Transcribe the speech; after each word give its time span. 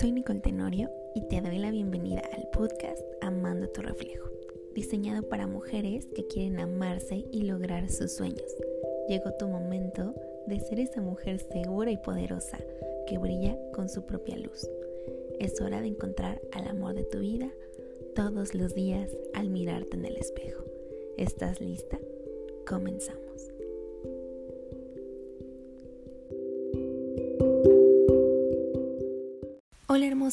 soy 0.00 0.10
Nicole 0.10 0.40
Tenorio 0.40 0.90
y 1.14 1.20
te 1.28 1.40
doy 1.40 1.56
la 1.58 1.70
bienvenida 1.70 2.20
al 2.32 2.48
podcast 2.48 3.00
Amando 3.20 3.68
tu 3.68 3.80
reflejo, 3.80 4.28
diseñado 4.74 5.22
para 5.28 5.46
mujeres 5.46 6.08
que 6.16 6.26
quieren 6.26 6.58
amarse 6.58 7.24
y 7.30 7.42
lograr 7.42 7.88
sus 7.88 8.10
sueños. 8.10 8.56
Llegó 9.08 9.32
tu 9.34 9.46
momento 9.46 10.12
de 10.48 10.58
ser 10.58 10.80
esa 10.80 11.00
mujer 11.00 11.38
segura 11.38 11.92
y 11.92 11.96
poderosa 11.96 12.58
que 13.06 13.18
brilla 13.18 13.56
con 13.72 13.88
su 13.88 14.04
propia 14.04 14.36
luz. 14.36 14.68
Es 15.38 15.60
hora 15.60 15.80
de 15.80 15.88
encontrar 15.88 16.40
al 16.50 16.66
amor 16.66 16.94
de 16.94 17.04
tu 17.04 17.20
vida 17.20 17.52
todos 18.16 18.56
los 18.56 18.74
días 18.74 19.16
al 19.32 19.48
mirarte 19.48 19.96
en 19.96 20.06
el 20.06 20.16
espejo. 20.16 20.64
¿Estás 21.16 21.60
lista? 21.60 22.00
Comenzamos. 22.66 23.53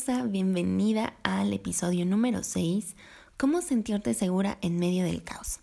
Bienvenida 0.08 1.14
al 1.22 1.54
episodio 1.54 2.08
número 2.08 2.44
6, 2.44 2.96
¿Cómo 3.38 3.62
sentirte 3.62 4.16
segura 4.16 4.58
en 4.62 4.80
medio 4.80 5.04
del 5.04 5.24
caos? 5.24 5.60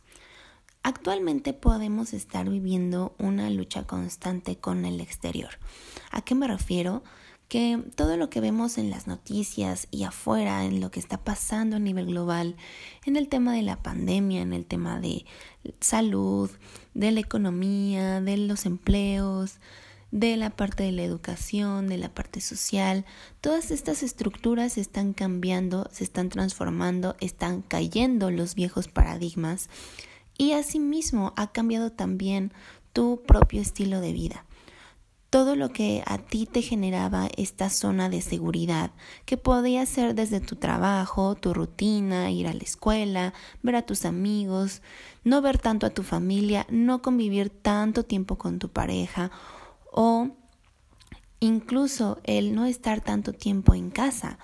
Actualmente 0.85 1.53
podemos 1.55 2.13
estar 2.13 2.49
viviendo 2.49 3.17
una 3.19 3.51
lucha 3.51 3.85
constante 3.85 4.57
con 4.57 4.85
el 4.85 5.01
exterior. 5.01 5.51
¿A 6.13 6.23
qué 6.23 6.37
me 6.37 6.47
refiero? 6.47 7.03
Que 7.49 7.83
todo 7.97 8.17
lo 8.17 8.31
que 8.31 8.41
vemos 8.41 8.79
en 8.79 8.91
las 8.91 9.09
noticias 9.09 9.89
y 9.91 10.05
afuera, 10.05 10.65
en 10.65 10.81
lo 10.81 10.93
que 10.93 11.01
está 11.01 11.19
pasando 11.19 11.77
a 11.77 11.81
nivel 11.81 12.07
global, 12.07 12.55
en 13.07 13.17
el 13.17 13.29
tema 13.29 13.55
de 13.55 13.63
la 13.63 13.83
pandemia, 13.83 14.41
en 14.41 14.53
el 14.53 14.67
tema 14.67 15.01
de 15.01 15.25
salud, 15.81 16.49
de 16.95 17.11
la 17.11 17.21
economía, 17.21 18.21
de 18.21 18.37
los 18.37 18.67
empleos, 18.67 19.59
de 20.11 20.37
la 20.37 20.51
parte 20.51 20.85
de 20.85 20.93
la 20.93 21.03
educación, 21.03 21.89
de 21.89 21.99
la 21.99 22.09
parte 22.09 22.41
social. 22.41 23.05
Todas 23.41 23.71
estas 23.71 24.03
estructuras 24.03 24.79
están 24.79 25.13
cambiando, 25.13 25.89
se 25.93 26.05
están 26.05 26.29
transformando, 26.29 27.17
están 27.21 27.63
cayendo 27.63 28.31
los 28.31 28.55
viejos 28.55 28.89
paradigmas 28.89 29.69
y 30.39 30.53
asimismo 30.53 31.33
ha 31.37 31.53
cambiado 31.53 31.91
también 31.91 32.53
tu 32.93 33.23
propio 33.27 33.61
estilo 33.61 34.01
de 34.01 34.13
vida. 34.13 34.45
Todo 35.31 35.57
lo 35.57 35.69
que 35.69 36.03
a 36.07 36.17
ti 36.17 36.47
te 36.47 36.63
generaba 36.63 37.29
esta 37.37 37.69
zona 37.69 38.09
de 38.09 38.23
seguridad, 38.23 38.93
que 39.27 39.37
podía 39.37 39.85
ser 39.85 40.15
desde 40.15 40.41
tu 40.41 40.57
trabajo, 40.57 41.35
tu 41.35 41.53
rutina, 41.53 42.31
ir 42.31 42.49
a 42.49 42.55
la 42.55 42.63
escuela, 42.63 43.35
ver 43.63 43.77
a 43.77 43.83
tus 43.83 44.07
amigos, 44.07 44.81
no 45.25 45.43
ver 45.43 45.59
tanto 45.59 45.85
a 45.85 45.91
tu 45.91 46.03
familia, 46.03 46.67
no 46.71 47.03
convivir 47.03 47.51
tanto 47.51 48.05
tiempo 48.05 48.39
con 48.39 48.59
tu 48.59 48.71
pareja 48.71 49.31
o 49.93 50.31
incluso 51.41 52.21
el 52.25 52.55
no 52.55 52.67
estar 52.67 53.01
tanto 53.01 53.33
tiempo 53.33 53.75
en 53.75 53.91
casa. 53.91 54.39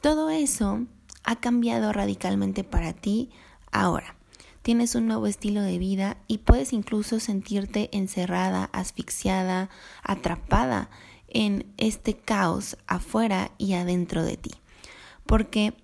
Todo 0.00 0.30
eso 0.30 0.86
ha 1.24 1.36
cambiado 1.36 1.92
radicalmente 1.92 2.64
para 2.64 2.92
ti 2.92 3.30
ahora. 3.70 4.16
Tienes 4.62 4.94
un 4.94 5.06
nuevo 5.08 5.26
estilo 5.26 5.60
de 5.62 5.78
vida 5.78 6.18
y 6.28 6.38
puedes 6.38 6.72
incluso 6.72 7.18
sentirte 7.18 7.88
encerrada, 7.92 8.64
asfixiada, 8.72 9.70
atrapada 10.04 10.88
en 11.28 11.72
este 11.78 12.14
caos 12.16 12.76
afuera 12.86 13.50
y 13.58 13.72
adentro 13.72 14.22
de 14.22 14.36
ti. 14.36 14.50
Porque 15.26 15.74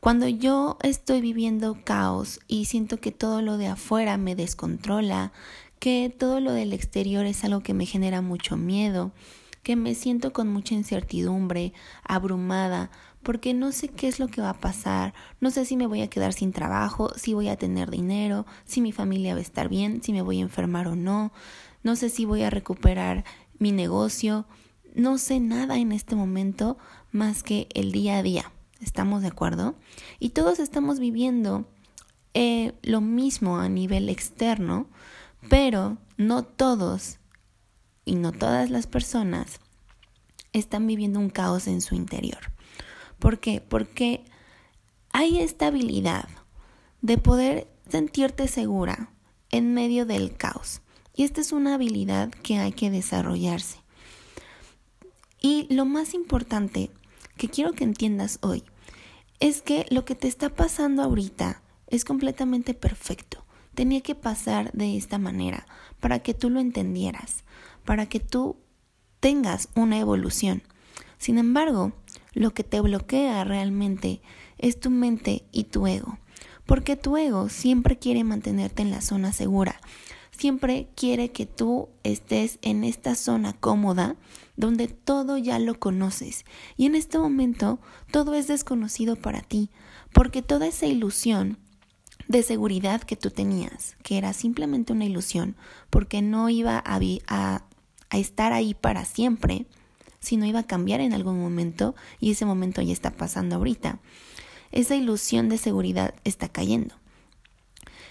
cuando 0.00 0.26
yo 0.26 0.78
estoy 0.82 1.20
viviendo 1.20 1.78
caos 1.84 2.40
y 2.48 2.64
siento 2.64 2.98
que 2.98 3.12
todo 3.12 3.42
lo 3.42 3.58
de 3.58 3.68
afuera 3.68 4.16
me 4.16 4.34
descontrola, 4.34 5.32
que 5.82 6.14
todo 6.16 6.38
lo 6.38 6.52
del 6.52 6.72
exterior 6.72 7.26
es 7.26 7.42
algo 7.42 7.60
que 7.60 7.74
me 7.74 7.86
genera 7.86 8.22
mucho 8.22 8.56
miedo, 8.56 9.10
que 9.64 9.74
me 9.74 9.96
siento 9.96 10.32
con 10.32 10.46
mucha 10.46 10.76
incertidumbre, 10.76 11.72
abrumada, 12.04 12.92
porque 13.24 13.52
no 13.52 13.72
sé 13.72 13.88
qué 13.88 14.06
es 14.06 14.20
lo 14.20 14.28
que 14.28 14.40
va 14.40 14.50
a 14.50 14.60
pasar, 14.60 15.12
no 15.40 15.50
sé 15.50 15.64
si 15.64 15.76
me 15.76 15.88
voy 15.88 16.02
a 16.02 16.08
quedar 16.08 16.34
sin 16.34 16.52
trabajo, 16.52 17.10
si 17.16 17.34
voy 17.34 17.48
a 17.48 17.56
tener 17.56 17.90
dinero, 17.90 18.46
si 18.64 18.80
mi 18.80 18.92
familia 18.92 19.34
va 19.34 19.40
a 19.40 19.42
estar 19.42 19.68
bien, 19.68 20.04
si 20.04 20.12
me 20.12 20.22
voy 20.22 20.38
a 20.38 20.42
enfermar 20.42 20.86
o 20.86 20.94
no, 20.94 21.32
no 21.82 21.96
sé 21.96 22.10
si 22.10 22.26
voy 22.26 22.44
a 22.44 22.50
recuperar 22.50 23.24
mi 23.58 23.72
negocio, 23.72 24.46
no 24.94 25.18
sé 25.18 25.40
nada 25.40 25.78
en 25.78 25.90
este 25.90 26.14
momento 26.14 26.78
más 27.10 27.42
que 27.42 27.66
el 27.74 27.90
día 27.90 28.18
a 28.18 28.22
día. 28.22 28.52
¿Estamos 28.80 29.22
de 29.22 29.28
acuerdo? 29.28 29.74
Y 30.20 30.28
todos 30.28 30.60
estamos 30.60 31.00
viviendo 31.00 31.64
eh, 32.34 32.72
lo 32.82 33.00
mismo 33.00 33.58
a 33.58 33.68
nivel 33.68 34.08
externo, 34.08 34.86
pero 35.48 35.98
no 36.16 36.44
todos 36.44 37.18
y 38.04 38.14
no 38.14 38.32
todas 38.32 38.70
las 38.70 38.86
personas 38.86 39.60
están 40.52 40.86
viviendo 40.86 41.18
un 41.18 41.30
caos 41.30 41.66
en 41.66 41.80
su 41.80 41.94
interior. 41.94 42.52
¿Por 43.18 43.38
qué? 43.38 43.60
Porque 43.60 44.24
hay 45.12 45.40
esta 45.40 45.68
habilidad 45.68 46.28
de 47.00 47.18
poder 47.18 47.68
sentirte 47.88 48.48
segura 48.48 49.10
en 49.50 49.74
medio 49.74 50.06
del 50.06 50.36
caos. 50.36 50.80
Y 51.14 51.24
esta 51.24 51.40
es 51.40 51.52
una 51.52 51.74
habilidad 51.74 52.30
que 52.30 52.58
hay 52.58 52.72
que 52.72 52.90
desarrollarse. 52.90 53.78
Y 55.40 55.66
lo 55.74 55.84
más 55.84 56.14
importante 56.14 56.90
que 57.36 57.48
quiero 57.48 57.72
que 57.72 57.84
entiendas 57.84 58.38
hoy 58.42 58.64
es 59.40 59.60
que 59.60 59.86
lo 59.90 60.04
que 60.04 60.14
te 60.14 60.28
está 60.28 60.48
pasando 60.48 61.02
ahorita 61.02 61.62
es 61.88 62.04
completamente 62.04 62.74
perfecto 62.74 63.41
tenía 63.74 64.00
que 64.00 64.14
pasar 64.14 64.70
de 64.72 64.96
esta 64.96 65.18
manera 65.18 65.66
para 66.00 66.20
que 66.20 66.34
tú 66.34 66.50
lo 66.50 66.60
entendieras, 66.60 67.44
para 67.84 68.06
que 68.06 68.20
tú 68.20 68.56
tengas 69.20 69.68
una 69.74 69.98
evolución. 69.98 70.62
Sin 71.18 71.38
embargo, 71.38 71.92
lo 72.34 72.52
que 72.52 72.64
te 72.64 72.80
bloquea 72.80 73.44
realmente 73.44 74.20
es 74.58 74.80
tu 74.80 74.90
mente 74.90 75.44
y 75.52 75.64
tu 75.64 75.86
ego, 75.86 76.18
porque 76.66 76.96
tu 76.96 77.16
ego 77.16 77.48
siempre 77.48 77.98
quiere 77.98 78.24
mantenerte 78.24 78.82
en 78.82 78.90
la 78.90 79.00
zona 79.00 79.32
segura, 79.32 79.80
siempre 80.30 80.88
quiere 80.96 81.30
que 81.30 81.46
tú 81.46 81.88
estés 82.02 82.58
en 82.62 82.84
esta 82.84 83.14
zona 83.14 83.52
cómoda 83.52 84.16
donde 84.56 84.88
todo 84.88 85.38
ya 85.38 85.58
lo 85.58 85.78
conoces 85.78 86.44
y 86.76 86.86
en 86.86 86.94
este 86.94 87.18
momento 87.18 87.80
todo 88.10 88.34
es 88.34 88.48
desconocido 88.48 89.16
para 89.16 89.40
ti, 89.40 89.70
porque 90.12 90.42
toda 90.42 90.66
esa 90.66 90.86
ilusión 90.86 91.58
de 92.28 92.42
seguridad 92.42 93.02
que 93.02 93.16
tú 93.16 93.30
tenías, 93.30 93.96
que 94.02 94.18
era 94.18 94.32
simplemente 94.32 94.92
una 94.92 95.04
ilusión, 95.04 95.56
porque 95.90 96.22
no 96.22 96.48
iba 96.48 96.82
a, 96.84 97.62
estar 98.10 98.52
ahí 98.52 98.74
para 98.74 99.04
siempre, 99.04 99.66
sino 100.20 100.46
iba 100.46 100.60
a 100.60 100.66
cambiar 100.66 101.00
en 101.00 101.14
algún 101.14 101.40
momento 101.40 101.94
y 102.20 102.32
ese 102.32 102.44
momento 102.44 102.82
ya 102.82 102.92
está 102.92 103.10
pasando 103.10 103.56
ahorita. 103.56 103.98
Esa 104.70 104.94
ilusión 104.94 105.48
de 105.48 105.58
seguridad 105.58 106.14
está 106.24 106.48
cayendo. 106.48 106.94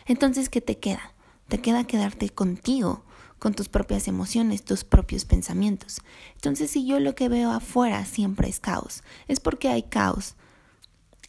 Entonces, 0.06 0.50
¿qué 0.50 0.62
te 0.62 0.78
queda? 0.78 1.14
Te 1.48 1.60
queda 1.60 1.86
quedarte 1.86 2.30
contigo, 2.30 3.04
con 3.40 3.56
tus 3.56 3.70
propias 3.70 4.08
emociones, 4.08 4.64
tus 4.64 4.84
propios 4.84 5.26
pensamientos. 5.26 6.02
Entonces, 6.36 6.70
si 6.70 6.86
yo 6.86 7.00
lo 7.00 7.16
que 7.16 7.28
veo 7.28 7.52
afuera 7.52 8.06
siempre 8.06 8.48
es 8.48 8.60
caos, 8.60 9.04
es 9.28 9.40
porque 9.40 9.68
hay 9.68 9.82
caos 9.82 10.36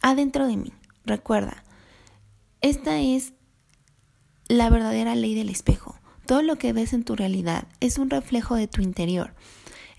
adentro 0.03 0.45
de 0.45 0.57
mí. 0.57 0.73
Recuerda, 1.05 1.63
esta 2.63 2.99
es 3.01 3.33
la 4.47 4.69
verdadera 4.69 5.15
ley 5.15 5.35
del 5.35 5.49
espejo. 5.49 5.95
Todo 6.25 6.41
lo 6.41 6.55
que 6.55 6.71
ves 6.73 6.93
en 6.93 7.03
tu 7.03 7.15
realidad 7.15 7.67
es 7.81 7.97
un 7.97 8.09
reflejo 8.09 8.55
de 8.55 8.69
tu 8.69 8.81
interior. 8.81 9.35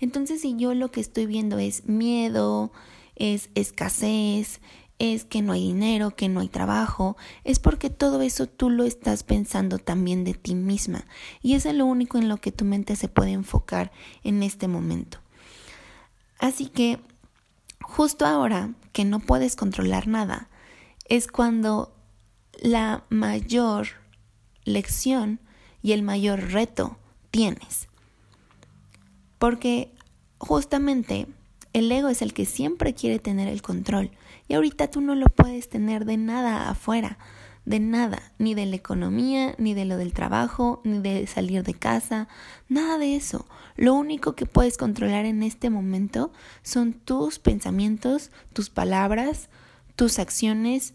Entonces, 0.01 0.41
si 0.41 0.57
yo 0.57 0.73
lo 0.73 0.91
que 0.91 0.99
estoy 0.99 1.27
viendo 1.27 1.59
es 1.59 1.85
miedo, 1.85 2.71
es 3.15 3.49
escasez, 3.53 4.61
es 4.97 5.25
que 5.25 5.43
no 5.43 5.53
hay 5.53 5.61
dinero, 5.61 6.15
que 6.15 6.27
no 6.27 6.39
hay 6.39 6.49
trabajo, 6.49 7.17
es 7.43 7.59
porque 7.59 7.91
todo 7.91 8.21
eso 8.23 8.47
tú 8.47 8.71
lo 8.71 8.83
estás 8.83 9.21
pensando 9.21 9.77
también 9.77 10.23
de 10.23 10.33
ti 10.33 10.55
misma. 10.55 11.05
Y 11.43 11.53
eso 11.53 11.69
es 11.69 11.75
lo 11.75 11.85
único 11.85 12.17
en 12.17 12.27
lo 12.27 12.37
que 12.37 12.51
tu 12.51 12.65
mente 12.65 12.95
se 12.95 13.09
puede 13.09 13.31
enfocar 13.31 13.91
en 14.23 14.41
este 14.41 14.67
momento. 14.67 15.19
Así 16.39 16.65
que, 16.65 16.99
justo 17.79 18.25
ahora 18.25 18.73
que 18.91 19.05
no 19.05 19.19
puedes 19.19 19.55
controlar 19.55 20.07
nada, 20.07 20.49
es 21.07 21.27
cuando 21.27 21.94
la 22.61 23.03
mayor 23.09 23.87
lección 24.63 25.39
y 25.81 25.93
el 25.93 26.03
mayor 26.03 26.51
reto 26.51 26.97
tienes. 27.31 27.87
Porque 29.39 29.91
justamente 30.37 31.27
el 31.73 31.91
ego 31.91 32.09
es 32.09 32.21
el 32.21 32.33
que 32.33 32.45
siempre 32.45 32.93
quiere 32.93 33.19
tener 33.19 33.47
el 33.47 33.61
control 33.61 34.11
y 34.47 34.53
ahorita 34.53 34.89
tú 34.89 35.01
no 35.01 35.15
lo 35.15 35.27
puedes 35.27 35.69
tener 35.69 36.05
de 36.05 36.17
nada 36.17 36.69
afuera, 36.69 37.17
de 37.65 37.79
nada, 37.79 38.21
ni 38.37 38.53
de 38.53 38.65
la 38.65 38.75
economía, 38.75 39.55
ni 39.57 39.73
de 39.73 39.85
lo 39.85 39.97
del 39.97 40.13
trabajo, 40.13 40.81
ni 40.83 40.99
de 40.99 41.25
salir 41.27 41.63
de 41.63 41.73
casa, 41.73 42.27
nada 42.69 42.97
de 42.97 43.15
eso. 43.15 43.47
Lo 43.75 43.95
único 43.95 44.35
que 44.35 44.45
puedes 44.45 44.77
controlar 44.77 45.25
en 45.25 45.43
este 45.43 45.69
momento 45.69 46.31
son 46.61 46.93
tus 46.93 47.39
pensamientos, 47.39 48.31
tus 48.53 48.69
palabras, 48.69 49.49
tus 49.95 50.19
acciones, 50.19 50.93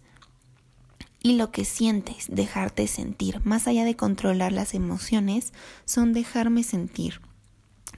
y 1.23 1.35
lo 1.35 1.51
que 1.51 1.65
sientes, 1.65 2.27
dejarte 2.29 2.87
sentir, 2.87 3.41
más 3.45 3.67
allá 3.67 3.85
de 3.85 3.97
controlar 3.97 4.53
las 4.53 4.75
emociones, 4.75 5.53
son 5.85 6.13
dejarme 6.13 6.63
sentir, 6.63 7.21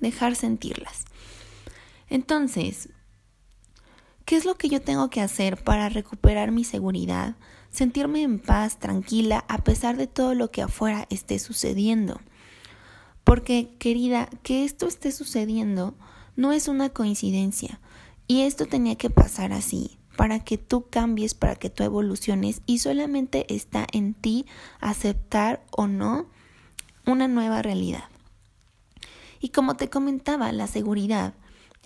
dejar 0.00 0.34
sentirlas. 0.34 1.04
Entonces, 2.08 2.88
¿qué 4.24 4.36
es 4.36 4.44
lo 4.44 4.56
que 4.56 4.68
yo 4.68 4.82
tengo 4.82 5.08
que 5.08 5.20
hacer 5.20 5.62
para 5.62 5.88
recuperar 5.88 6.50
mi 6.50 6.64
seguridad? 6.64 7.36
Sentirme 7.70 8.22
en 8.22 8.38
paz, 8.38 8.78
tranquila, 8.78 9.44
a 9.48 9.58
pesar 9.58 9.96
de 9.96 10.06
todo 10.06 10.34
lo 10.34 10.50
que 10.50 10.62
afuera 10.62 11.06
esté 11.08 11.38
sucediendo. 11.38 12.20
Porque, 13.24 13.76
querida, 13.78 14.28
que 14.42 14.64
esto 14.64 14.88
esté 14.88 15.12
sucediendo 15.12 15.94
no 16.34 16.52
es 16.52 16.68
una 16.68 16.90
coincidencia. 16.90 17.80
Y 18.26 18.42
esto 18.42 18.66
tenía 18.66 18.96
que 18.96 19.10
pasar 19.10 19.52
así, 19.52 19.98
para 20.16 20.40
que 20.40 20.58
tú 20.58 20.88
cambies, 20.88 21.34
para 21.34 21.56
que 21.56 21.70
tú 21.70 21.82
evoluciones 21.82 22.62
y 22.66 22.78
solamente 22.78 23.52
está 23.54 23.86
en 23.92 24.14
ti 24.14 24.46
aceptar 24.80 25.64
o 25.70 25.86
no 25.86 26.26
una 27.06 27.28
nueva 27.28 27.62
realidad. 27.62 28.04
Y 29.40 29.48
como 29.48 29.74
te 29.74 29.90
comentaba, 29.90 30.52
la 30.52 30.66
seguridad 30.66 31.34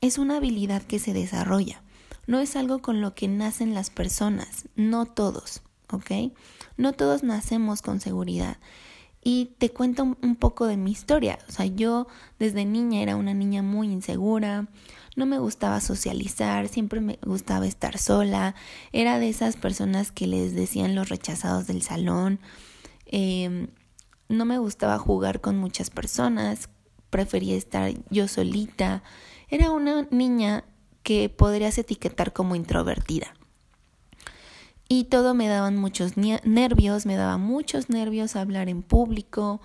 es 0.00 0.18
una 0.18 0.36
habilidad 0.36 0.82
que 0.82 0.98
se 0.98 1.12
desarrolla, 1.12 1.82
no 2.26 2.40
es 2.40 2.56
algo 2.56 2.80
con 2.80 3.00
lo 3.00 3.14
que 3.14 3.28
nacen 3.28 3.72
las 3.72 3.90
personas, 3.90 4.68
no 4.74 5.06
todos, 5.06 5.62
¿ok? 5.90 6.32
No 6.76 6.92
todos 6.92 7.22
nacemos 7.22 7.82
con 7.82 8.00
seguridad. 8.00 8.58
Y 9.28 9.56
te 9.58 9.70
cuento 9.70 10.16
un 10.22 10.36
poco 10.36 10.66
de 10.66 10.76
mi 10.76 10.92
historia. 10.92 11.40
O 11.48 11.50
sea, 11.50 11.66
yo 11.66 12.06
desde 12.38 12.64
niña 12.64 13.02
era 13.02 13.16
una 13.16 13.34
niña 13.34 13.60
muy 13.60 13.90
insegura, 13.90 14.68
no 15.16 15.26
me 15.26 15.40
gustaba 15.40 15.80
socializar, 15.80 16.68
siempre 16.68 17.00
me 17.00 17.18
gustaba 17.26 17.66
estar 17.66 17.98
sola, 17.98 18.54
era 18.92 19.18
de 19.18 19.28
esas 19.28 19.56
personas 19.56 20.12
que 20.12 20.28
les 20.28 20.54
decían 20.54 20.94
los 20.94 21.08
rechazados 21.08 21.66
del 21.66 21.82
salón, 21.82 22.38
em, 23.06 23.66
no 24.28 24.44
me 24.44 24.58
gustaba 24.58 24.96
jugar 24.96 25.40
con 25.40 25.58
muchas 25.58 25.90
personas, 25.90 26.68
prefería 27.10 27.56
estar 27.56 27.94
yo 28.10 28.28
solita, 28.28 29.02
era 29.48 29.72
una 29.72 30.06
niña 30.12 30.62
que 31.02 31.30
podrías 31.30 31.76
etiquetar 31.78 32.32
como 32.32 32.54
introvertida. 32.54 33.34
Y 34.88 35.04
todo 35.04 35.34
me 35.34 35.48
daban 35.48 35.76
muchos 35.76 36.16
nervios, 36.16 37.06
me 37.06 37.16
daba 37.16 37.38
muchos 37.38 37.90
nervios 37.90 38.36
hablar 38.36 38.68
en 38.68 38.82
público, 38.82 39.60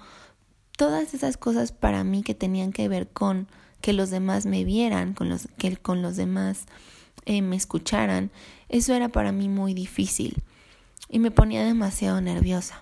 todas 0.78 1.14
esas 1.14 1.38
cosas 1.38 1.72
para 1.72 2.04
mí 2.04 2.24
que 2.24 2.34
tenían 2.34 2.72
que 2.72 2.88
ver 2.88 3.08
con 3.08 3.48
que 3.82 3.94
los 3.94 4.10
demás 4.10 4.46
me 4.46 4.64
vieran, 4.64 5.14
con 5.14 5.30
los, 5.30 5.48
que 5.58 5.78
con 5.78 6.02
los 6.02 6.16
demás 6.16 6.66
eh, 7.26 7.42
me 7.42 7.56
escucharan, 7.56 8.32
eso 8.70 8.96
era 8.96 9.10
para 9.10 9.32
mí 9.32 9.48
muy 9.48 9.74
difícil 9.74 10.42
y 11.08 11.20
me 11.20 11.30
ponía 11.30 11.64
demasiado 11.64 12.20
nerviosa. 12.22 12.82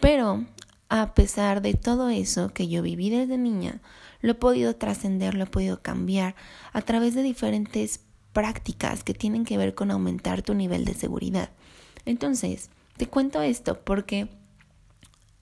Pero 0.00 0.44
a 0.88 1.14
pesar 1.14 1.62
de 1.62 1.72
todo 1.72 2.10
eso 2.10 2.52
que 2.52 2.68
yo 2.68 2.82
viví 2.82 3.08
desde 3.08 3.38
niña, 3.38 3.80
lo 4.20 4.32
he 4.32 4.34
podido 4.34 4.76
trascender, 4.76 5.34
lo 5.34 5.44
he 5.44 5.46
podido 5.46 5.80
cambiar 5.80 6.34
a 6.72 6.82
través 6.82 7.14
de 7.14 7.22
diferentes 7.22 8.00
prácticas 8.32 9.04
que 9.04 9.14
tienen 9.14 9.44
que 9.44 9.56
ver 9.56 9.74
con 9.74 9.90
aumentar 9.90 10.42
tu 10.42 10.54
nivel 10.54 10.84
de 10.84 10.94
seguridad. 10.94 11.50
Entonces, 12.04 12.70
te 12.96 13.06
cuento 13.06 13.42
esto 13.42 13.80
porque 13.80 14.28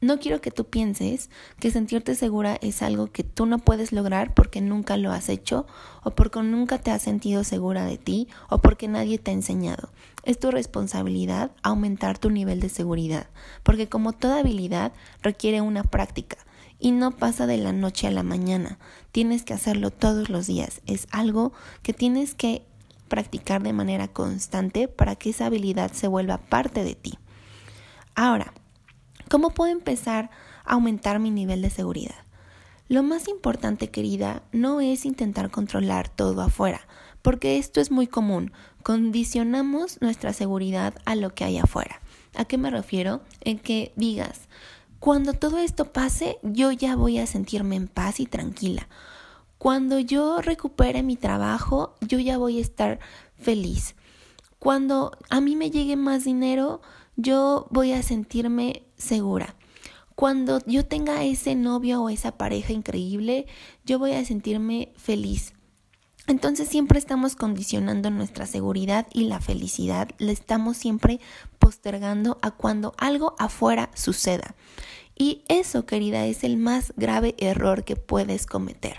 no 0.03 0.19
quiero 0.19 0.41
que 0.41 0.51
tú 0.51 0.65
pienses 0.65 1.29
que 1.59 1.71
sentirte 1.71 2.15
segura 2.15 2.57
es 2.63 2.81
algo 2.81 3.09
que 3.09 3.23
tú 3.23 3.45
no 3.45 3.59
puedes 3.59 3.93
lograr 3.93 4.33
porque 4.33 4.63
nunca 4.63 4.97
lo 4.97 5.13
has 5.13 5.29
hecho 5.29 5.67
o 6.03 6.13
porque 6.13 6.43
nunca 6.43 6.79
te 6.79 6.91
has 6.91 7.03
sentido 7.03 7.45
segura 7.45 7.85
de 7.85 7.99
ti 7.99 8.27
o 8.49 8.59
porque 8.59 8.89
nadie 8.89 9.19
te 9.19 9.31
ha 9.31 9.35
enseñado. 9.35 9.91
Es 10.25 10.39
tu 10.39 10.51
responsabilidad 10.51 11.51
aumentar 11.63 12.17
tu 12.17 12.31
nivel 12.31 12.61
de 12.61 12.71
seguridad, 12.71 13.27
porque 13.63 13.91
como 13.91 14.13
toda 14.13 14.39
habilidad 14.39 14.93
requiere 15.23 15.61
una 15.61 15.85
práctica 15.85 16.39
y 16.79 16.93
no 16.93 17.11
pasa 17.11 17.47
de 17.47 17.59
la 17.59 17.73
noche 17.73 18.07
a 18.07 18.11
la 18.11 18.23
mañana. 18.23 18.79
Tienes 19.13 19.43
que 19.43 19.53
hacerlo 19.53 19.91
todos 19.91 20.31
los 20.31 20.47
días. 20.47 20.81
Es 20.87 21.09
algo 21.11 21.53
que 21.83 21.93
tienes 21.93 22.35
que 22.35 22.65
practicar 23.11 23.63
de 23.63 23.75
manera 23.75 24.09
constante 24.09 24.89
para 24.89 25.17
que 25.17 25.29
esa 25.31 25.45
habilidad 25.45 25.93
se 25.93 26.09
vuelva 26.09 26.39
parte 26.39 26.83
de 26.83 26.95
ti. 26.95 27.19
Ahora, 28.15 28.55
¿Cómo 29.31 29.51
puedo 29.51 29.71
empezar 29.71 30.29
a 30.65 30.73
aumentar 30.73 31.21
mi 31.21 31.31
nivel 31.31 31.63
de 31.63 31.71
seguridad? 31.71 32.17
Lo 32.89 33.05
más 33.05 33.29
importante, 33.29 33.89
querida, 33.89 34.43
no 34.51 34.81
es 34.81 35.07
intentar 35.07 35.53
controlar 35.53 36.09
todo 36.09 36.43
afuera, 36.43 36.81
porque 37.23 37.57
esto 37.57 37.81
es 37.81 37.93
muy 37.93 38.09
común. 38.09 38.51
Condicionamos 38.83 40.01
nuestra 40.01 40.33
seguridad 40.33 40.95
a 41.05 41.15
lo 41.15 41.33
que 41.33 41.45
hay 41.45 41.59
afuera. 41.59 42.01
¿A 42.35 42.45
qué 42.45 42.59
me 42.59 42.71
refiero? 42.71 43.23
En 43.41 43.61
que 43.61 43.93
digas, 43.95 44.49
cuando 44.99 45.33
todo 45.33 45.59
esto 45.59 45.93
pase, 45.93 46.39
yo 46.43 46.73
ya 46.73 46.97
voy 46.97 47.19
a 47.19 47.29
sentirme 47.29 47.77
en 47.77 47.87
paz 47.87 48.19
y 48.19 48.27
tranquila. 48.27 48.89
Cuando 49.61 49.99
yo 49.99 50.41
recupere 50.41 51.03
mi 51.03 51.17
trabajo, 51.17 51.95
yo 52.01 52.19
ya 52.19 52.39
voy 52.39 52.57
a 52.57 52.63
estar 52.63 52.99
feliz. 53.35 53.95
Cuando 54.59 55.13
a 55.29 55.43
mí 55.43 55.55
me 55.55 55.71
llegue 55.71 55.97
más 55.97 56.25
dinero, 56.25 56.81
yo 57.17 57.67
voy 57.69 57.93
a 57.93 58.03
sentirme 58.03 58.87
segura. 58.97 59.57
Cuando 60.15 60.65
yo 60.65 60.87
tenga 60.87 61.25
ese 61.25 61.57
novio 61.57 62.03
o 62.03 62.09
esa 62.09 62.39
pareja 62.39 62.73
increíble, 62.73 63.45
yo 63.85 63.99
voy 63.99 64.13
a 64.13 64.25
sentirme 64.25 64.95
feliz. 64.97 65.53
Entonces 66.27 66.67
siempre 66.67 66.99
estamos 66.99 67.37
condicionando 67.37 68.09
nuestra 68.09 68.47
seguridad 68.47 69.09
y 69.13 69.25
la 69.25 69.43
felicidad, 69.43 70.09
le 70.17 70.33
estamos 70.33 70.79
siempre 70.79 71.21
postergando 71.59 72.39
a 72.41 72.51
cuando 72.51 72.95
algo 72.97 73.35
afuera 73.39 73.91
suceda. 73.95 74.55
Y 75.15 75.45
eso, 75.49 75.85
querida, 75.85 76.25
es 76.25 76.45
el 76.45 76.57
más 76.57 76.95
grave 76.97 77.35
error 77.37 77.85
que 77.85 77.97
puedes 77.97 78.47
cometer. 78.47 78.97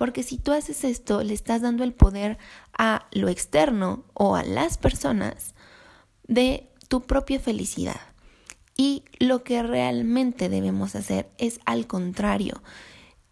Porque 0.00 0.22
si 0.22 0.38
tú 0.38 0.52
haces 0.52 0.82
esto, 0.84 1.22
le 1.22 1.34
estás 1.34 1.60
dando 1.60 1.84
el 1.84 1.92
poder 1.92 2.38
a 2.72 3.06
lo 3.12 3.28
externo 3.28 4.06
o 4.14 4.34
a 4.34 4.42
las 4.42 4.78
personas 4.78 5.54
de 6.26 6.70
tu 6.88 7.02
propia 7.02 7.38
felicidad. 7.38 8.00
Y 8.78 9.04
lo 9.18 9.44
que 9.44 9.62
realmente 9.62 10.48
debemos 10.48 10.94
hacer 10.94 11.28
es 11.36 11.60
al 11.66 11.86
contrario, 11.86 12.62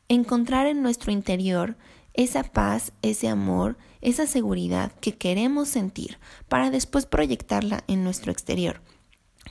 encontrar 0.08 0.66
en 0.66 0.82
nuestro 0.82 1.10
interior 1.10 1.78
esa 2.12 2.42
paz, 2.42 2.92
ese 3.00 3.28
amor, 3.28 3.78
esa 4.02 4.26
seguridad 4.26 4.92
que 5.00 5.16
queremos 5.16 5.68
sentir 5.68 6.18
para 6.50 6.68
después 6.68 7.06
proyectarla 7.06 7.82
en 7.86 8.04
nuestro 8.04 8.30
exterior. 8.30 8.82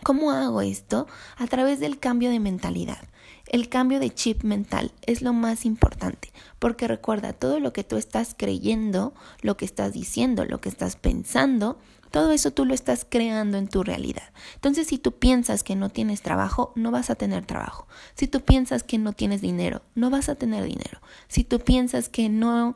¿Cómo 0.03 0.33
hago 0.33 0.61
esto? 0.61 1.07
A 1.35 1.47
través 1.47 1.79
del 1.79 1.97
cambio 1.97 2.29
de 2.29 2.39
mentalidad. 2.39 3.09
El 3.47 3.69
cambio 3.69 3.99
de 3.99 4.13
chip 4.13 4.43
mental 4.43 4.91
es 5.05 5.21
lo 5.21 5.31
más 5.31 5.65
importante, 5.65 6.31
porque 6.59 6.87
recuerda, 6.87 7.33
todo 7.33 7.59
lo 7.59 7.71
que 7.71 7.85
tú 7.85 7.95
estás 7.95 8.35
creyendo, 8.37 9.13
lo 9.41 9.55
que 9.55 9.65
estás 9.65 9.93
diciendo, 9.93 10.43
lo 10.43 10.59
que 10.59 10.67
estás 10.69 10.97
pensando, 10.97 11.77
todo 12.11 12.31
eso 12.31 12.51
tú 12.51 12.65
lo 12.65 12.73
estás 12.73 13.05
creando 13.09 13.57
en 13.57 13.67
tu 13.67 13.83
realidad. 13.83 14.31
Entonces, 14.55 14.87
si 14.87 14.97
tú 14.97 15.13
piensas 15.13 15.63
que 15.63 15.75
no 15.75 15.89
tienes 15.89 16.21
trabajo, 16.21 16.73
no 16.75 16.91
vas 16.91 17.09
a 17.09 17.15
tener 17.15 17.45
trabajo. 17.45 17.87
Si 18.15 18.27
tú 18.27 18.41
piensas 18.41 18.83
que 18.83 18.97
no 18.97 19.13
tienes 19.13 19.41
dinero, 19.41 19.81
no 19.95 20.09
vas 20.09 20.29
a 20.29 20.35
tener 20.35 20.63
dinero. 20.63 20.99
Si 21.27 21.43
tú 21.43 21.59
piensas 21.59 22.09
que 22.09 22.29
no 22.29 22.75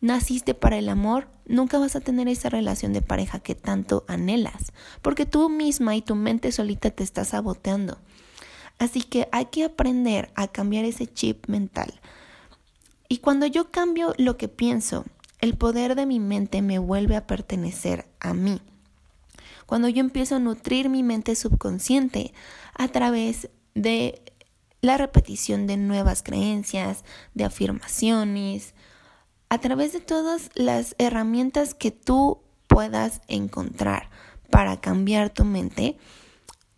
naciste 0.00 0.54
para 0.54 0.78
el 0.78 0.88
amor, 0.88 1.28
nunca 1.46 1.78
vas 1.78 1.96
a 1.96 2.00
tener 2.00 2.28
esa 2.28 2.48
relación 2.48 2.92
de 2.92 3.02
pareja 3.02 3.40
que 3.40 3.54
tanto 3.54 4.04
anhelas, 4.08 4.72
porque 5.02 5.26
tú 5.26 5.48
misma 5.50 5.94
y 5.94 6.02
tu 6.02 6.14
mente 6.14 6.52
solita 6.52 6.90
te 6.90 7.04
estás 7.04 7.28
saboteando. 7.28 7.98
Así 8.80 9.02
que 9.02 9.28
hay 9.30 9.44
que 9.44 9.62
aprender 9.62 10.32
a 10.34 10.48
cambiar 10.48 10.86
ese 10.86 11.06
chip 11.06 11.46
mental. 11.48 12.00
Y 13.10 13.18
cuando 13.18 13.44
yo 13.44 13.70
cambio 13.70 14.14
lo 14.16 14.38
que 14.38 14.48
pienso, 14.48 15.04
el 15.42 15.54
poder 15.58 15.94
de 15.94 16.06
mi 16.06 16.18
mente 16.18 16.62
me 16.62 16.78
vuelve 16.78 17.14
a 17.14 17.26
pertenecer 17.26 18.08
a 18.20 18.32
mí. 18.32 18.62
Cuando 19.66 19.90
yo 19.90 20.00
empiezo 20.00 20.36
a 20.36 20.38
nutrir 20.38 20.88
mi 20.88 21.02
mente 21.02 21.36
subconsciente 21.36 22.32
a 22.74 22.88
través 22.88 23.50
de 23.74 24.22
la 24.80 24.96
repetición 24.96 25.66
de 25.66 25.76
nuevas 25.76 26.22
creencias, 26.22 27.04
de 27.34 27.44
afirmaciones, 27.44 28.74
a 29.50 29.58
través 29.58 29.92
de 29.92 30.00
todas 30.00 30.48
las 30.54 30.94
herramientas 30.96 31.74
que 31.74 31.90
tú 31.90 32.40
puedas 32.66 33.20
encontrar 33.28 34.08
para 34.50 34.80
cambiar 34.80 35.28
tu 35.28 35.44
mente, 35.44 35.98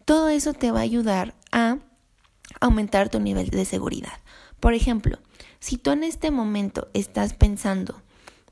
todo 0.05 0.31
eso 0.31 0.53
te 0.53 0.73
va 0.73 0.81
a 0.81 0.83
ayudar 0.83 1.37
a 1.53 1.79
aumentar 2.61 3.09
tu 3.09 3.21
nivel 3.21 3.51
de 3.51 3.65
seguridad. 3.65 4.19
Por 4.61 4.75
ejemplo, 4.75 5.19
si 5.59 5.77
tú 5.77 5.91
en 5.91 6.05
este 6.05 6.31
momento 6.31 6.89
estás 6.95 7.35
pensando, 7.35 8.01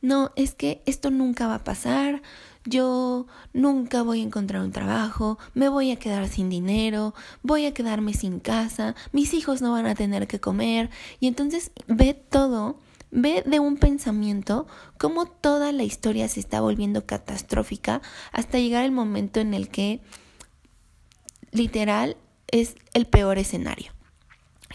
no, 0.02 0.32
es 0.34 0.54
que 0.54 0.82
esto 0.86 1.10
nunca 1.10 1.46
va 1.46 1.56
a 1.56 1.64
pasar, 1.64 2.22
yo 2.64 3.26
nunca 3.52 4.02
voy 4.02 4.20
a 4.20 4.24
encontrar 4.24 4.62
un 4.62 4.72
trabajo, 4.72 5.38
me 5.54 5.68
voy 5.68 5.92
a 5.92 5.96
quedar 5.96 6.28
sin 6.28 6.48
dinero, 6.48 7.14
voy 7.42 7.66
a 7.66 7.74
quedarme 7.74 8.14
sin 8.14 8.40
casa, 8.40 8.94
mis 9.12 9.34
hijos 9.34 9.62
no 9.62 9.72
van 9.72 9.86
a 9.86 9.94
tener 9.94 10.26
que 10.26 10.40
comer, 10.40 10.90
y 11.20 11.26
entonces 11.26 11.70
ve 11.86 12.14
todo, 12.14 12.78
ve 13.10 13.42
de 13.46 13.60
un 13.60 13.76
pensamiento 13.76 14.66
cómo 14.98 15.26
toda 15.26 15.72
la 15.72 15.84
historia 15.84 16.28
se 16.28 16.40
está 16.40 16.60
volviendo 16.60 17.06
catastrófica 17.06 18.02
hasta 18.32 18.58
llegar 18.58 18.84
el 18.84 18.92
momento 18.92 19.40
en 19.40 19.54
el 19.54 19.68
que 19.68 20.00
literal 21.50 22.16
es 22.50 22.76
el 22.94 23.06
peor 23.06 23.38
escenario. 23.38 23.92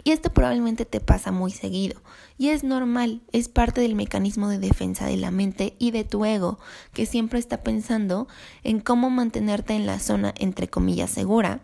Y 0.03 0.11
esto 0.11 0.29
probablemente 0.31 0.85
te 0.85 0.99
pasa 0.99 1.31
muy 1.31 1.51
seguido. 1.51 2.01
Y 2.37 2.49
es 2.49 2.63
normal, 2.63 3.21
es 3.31 3.47
parte 3.47 3.81
del 3.81 3.95
mecanismo 3.95 4.49
de 4.49 4.59
defensa 4.59 5.05
de 5.05 5.17
la 5.17 5.31
mente 5.31 5.75
y 5.79 5.91
de 5.91 6.03
tu 6.03 6.25
ego, 6.25 6.59
que 6.93 7.05
siempre 7.05 7.39
está 7.39 7.63
pensando 7.63 8.27
en 8.63 8.81
cómo 8.81 9.09
mantenerte 9.09 9.73
en 9.73 9.85
la 9.85 9.99
zona 9.99 10.33
entre 10.37 10.67
comillas 10.67 11.11
segura. 11.11 11.61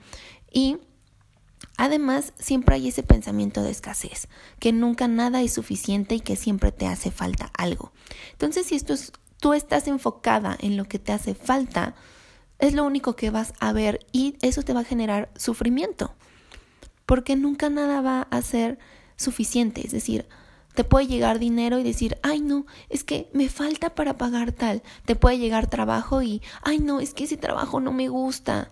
Y 0.52 0.78
además 1.78 2.34
siempre 2.40 2.76
hay 2.76 2.88
ese 2.88 3.04
pensamiento 3.04 3.64
de 3.64 3.72
escasez, 3.72 4.30
que 4.60 4.72
nunca 4.72 5.10
nada 5.10 5.42
es 5.42 5.54
suficiente 5.54 6.16
y 6.16 6.22
que 6.22 6.38
siempre 6.38 6.72
te 6.72 6.88
hace 6.88 7.12
falta 7.12 7.52
algo. 7.58 7.92
Entonces, 8.32 8.66
si 8.66 8.76
esto 8.76 8.96
tú 9.42 9.54
estás 9.54 9.88
enfocada 9.88 10.58
en 10.62 10.78
lo 10.78 10.86
que 10.86 11.00
te 11.00 11.12
hace 11.12 11.36
falta, 11.36 11.96
es 12.62 12.74
lo 12.74 12.86
único 12.86 13.16
que 13.16 13.30
vas 13.30 13.54
a 13.60 13.74
ver 13.74 14.00
y 14.12 14.38
eso 14.42 14.62
te 14.62 14.74
va 14.74 14.82
a 14.82 14.86
generar 14.86 15.30
sufrimiento 15.36 16.14
porque 17.06 17.36
nunca 17.36 17.70
nada 17.70 18.00
va 18.00 18.22
a 18.32 18.42
ser 18.42 18.80
suficiente. 19.18 19.86
Es 19.86 19.92
decir, 19.92 20.26
te 20.76 20.86
puede 20.86 21.08
llegar 21.08 21.40
dinero 21.40 21.78
y 21.78 21.84
decir, 21.84 22.18
ay 22.24 22.40
no, 22.40 22.66
es 22.88 23.04
que 23.04 23.30
me 23.34 23.50
falta 23.50 23.94
para 23.96 24.18
pagar 24.18 24.54
tal. 24.54 24.82
Te 25.04 25.18
puede 25.18 25.38
llegar 25.38 25.68
trabajo 25.68 26.22
y, 26.22 26.42
ay 26.62 26.80
no, 26.80 27.02
es 27.02 27.14
que 27.14 27.26
ese 27.26 27.36
trabajo 27.36 27.82
no 27.82 27.92
me 27.92 28.08
gusta 28.08 28.72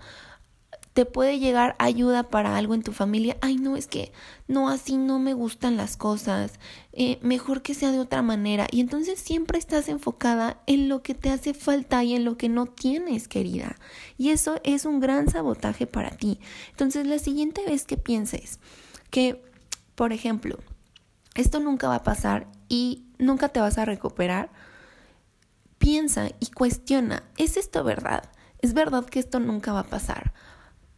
te 0.93 1.05
puede 1.05 1.39
llegar 1.39 1.75
ayuda 1.79 2.23
para 2.23 2.57
algo 2.57 2.73
en 2.73 2.81
tu 2.81 2.91
familia. 2.91 3.37
Ay, 3.41 3.57
no, 3.57 3.77
es 3.77 3.87
que 3.87 4.11
no, 4.47 4.69
así 4.69 4.97
no 4.97 5.19
me 5.19 5.33
gustan 5.33 5.77
las 5.77 5.97
cosas. 5.97 6.59
Eh, 6.91 7.19
mejor 7.21 7.61
que 7.61 7.73
sea 7.73 7.91
de 7.91 7.99
otra 7.99 8.21
manera. 8.21 8.67
Y 8.71 8.81
entonces 8.81 9.19
siempre 9.19 9.59
estás 9.59 9.87
enfocada 9.87 10.61
en 10.65 10.89
lo 10.89 11.01
que 11.01 11.13
te 11.13 11.29
hace 11.29 11.53
falta 11.53 12.03
y 12.03 12.15
en 12.15 12.25
lo 12.25 12.37
que 12.37 12.49
no 12.49 12.65
tienes, 12.65 13.27
querida. 13.27 13.75
Y 14.17 14.29
eso 14.29 14.59
es 14.63 14.85
un 14.85 14.99
gran 14.99 15.29
sabotaje 15.29 15.87
para 15.87 16.09
ti. 16.11 16.39
Entonces, 16.71 17.05
la 17.07 17.19
siguiente 17.19 17.63
vez 17.65 17.85
que 17.85 17.97
pienses 17.97 18.59
que, 19.09 19.43
por 19.95 20.11
ejemplo, 20.11 20.57
esto 21.35 21.59
nunca 21.59 21.87
va 21.87 21.95
a 21.95 22.03
pasar 22.03 22.47
y 22.67 23.05
nunca 23.17 23.49
te 23.49 23.59
vas 23.59 23.77
a 23.77 23.85
recuperar, 23.85 24.49
piensa 25.77 26.29
y 26.39 26.47
cuestiona, 26.47 27.23
¿es 27.37 27.57
esto 27.57 27.83
verdad? 27.83 28.29
¿Es 28.59 28.73
verdad 28.73 29.05
que 29.05 29.19
esto 29.19 29.39
nunca 29.39 29.71
va 29.71 29.81
a 29.81 29.89
pasar? 29.89 30.33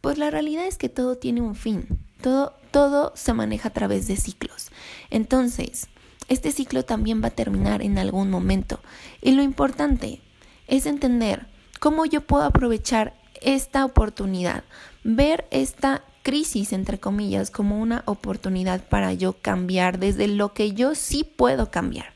Pues 0.02 0.18
la 0.18 0.30
realidad 0.30 0.66
es 0.66 0.76
que 0.76 0.88
todo 0.88 1.16
tiene 1.16 1.40
un 1.40 1.54
fin, 1.54 1.86
todo, 2.20 2.54
todo 2.72 3.12
se 3.14 3.32
maneja 3.32 3.68
a 3.68 3.72
través 3.72 4.08
de 4.08 4.16
ciclos. 4.16 4.70
Entonces, 5.10 5.88
este 6.28 6.50
ciclo 6.50 6.84
también 6.84 7.22
va 7.22 7.28
a 7.28 7.30
terminar 7.30 7.82
en 7.82 7.98
algún 7.98 8.28
momento. 8.28 8.80
Y 9.22 9.30
lo 9.30 9.42
importante 9.42 10.20
es 10.66 10.86
entender 10.86 11.46
cómo 11.78 12.04
yo 12.04 12.20
puedo 12.20 12.42
aprovechar 12.42 13.14
esta 13.42 13.84
oportunidad, 13.84 14.64
ver 15.04 15.46
esta 15.52 16.02
crisis, 16.24 16.72
entre 16.72 16.98
comillas, 16.98 17.52
como 17.52 17.80
una 17.80 18.02
oportunidad 18.06 18.84
para 18.84 19.12
yo 19.12 19.34
cambiar 19.34 20.00
desde 20.00 20.26
lo 20.26 20.52
que 20.52 20.72
yo 20.72 20.96
sí 20.96 21.22
puedo 21.22 21.70
cambiar. 21.70 22.12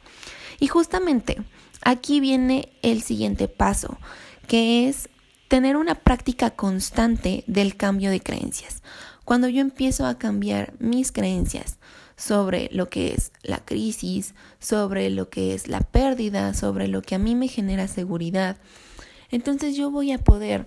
Y 0.59 0.67
justamente 0.67 1.37
aquí 1.83 2.19
viene 2.19 2.73
el 2.83 3.03
siguiente 3.03 3.47
paso, 3.47 3.97
que 4.49 4.89
es 4.89 5.09
tener 5.49 5.77
una 5.77 5.95
práctica 5.95 6.51
constante 6.51 7.45
del 7.47 7.77
cambio 7.77 8.11
de 8.11 8.21
creencias. 8.21 8.83
Cuando 9.25 9.49
yo 9.49 9.61
empiezo 9.61 10.07
a 10.07 10.19
cambiar 10.19 10.75
mis 10.79 11.13
creencias 11.13 11.79
sobre 12.17 12.69
lo 12.73 12.89
que 12.89 13.13
es 13.15 13.33
la 13.43 13.65
crisis, 13.65 14.35
sobre 14.59 15.11
lo 15.11 15.29
que 15.29 15.55
es 15.55 15.69
la 15.69 15.81
pérdida, 15.81 16.55
sobre 16.55 16.89
lo 16.89 17.03
que 17.03 17.15
a 17.15 17.19
mí 17.19 17.35
me 17.35 17.49
genera 17.49 17.89
seguridad, 17.89 18.57
entonces 19.31 19.77
yo 19.77 19.91
voy 19.91 20.13
a 20.13 20.19
poder 20.19 20.67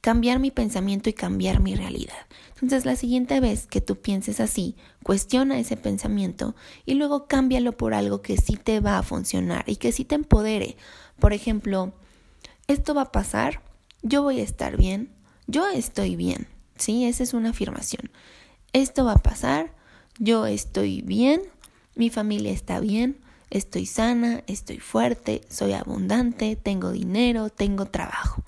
cambiar 0.00 0.38
mi 0.38 0.50
pensamiento 0.52 1.10
y 1.10 1.14
cambiar 1.14 1.60
mi 1.60 1.74
realidad. 1.74 2.14
Entonces 2.54 2.84
la 2.84 2.94
siguiente 2.96 3.40
vez 3.40 3.66
que 3.66 3.80
tú 3.80 3.96
pienses 3.96 4.38
así, 4.38 4.76
cuestiona 5.02 5.58
ese 5.58 5.76
pensamiento 5.76 6.54
y 6.84 6.94
luego 6.94 7.26
cámbialo 7.26 7.72
por 7.76 7.92
algo 7.92 8.22
que 8.22 8.36
sí 8.36 8.56
te 8.56 8.80
va 8.80 8.98
a 8.98 9.02
funcionar 9.02 9.64
y 9.66 9.76
que 9.76 9.90
sí 9.90 10.04
te 10.04 10.14
empodere. 10.14 10.76
Por 11.18 11.32
ejemplo, 11.32 11.92
esto 12.68 12.94
va 12.94 13.02
a 13.02 13.12
pasar, 13.12 13.62
yo 14.02 14.22
voy 14.22 14.40
a 14.40 14.44
estar 14.44 14.76
bien, 14.76 15.12
yo 15.46 15.68
estoy 15.68 16.16
bien, 16.16 16.48
¿sí? 16.76 17.04
Esa 17.04 17.22
es 17.22 17.34
una 17.34 17.50
afirmación. 17.50 18.10
Esto 18.72 19.04
va 19.04 19.12
a 19.12 19.22
pasar, 19.22 19.72
yo 20.18 20.46
estoy 20.46 21.02
bien, 21.02 21.42
mi 21.94 22.10
familia 22.10 22.52
está 22.52 22.80
bien, 22.80 23.18
estoy 23.50 23.86
sana, 23.86 24.42
estoy 24.46 24.78
fuerte, 24.78 25.42
soy 25.48 25.72
abundante, 25.72 26.56
tengo 26.56 26.90
dinero, 26.92 27.50
tengo 27.50 27.86
trabajo. 27.86 28.42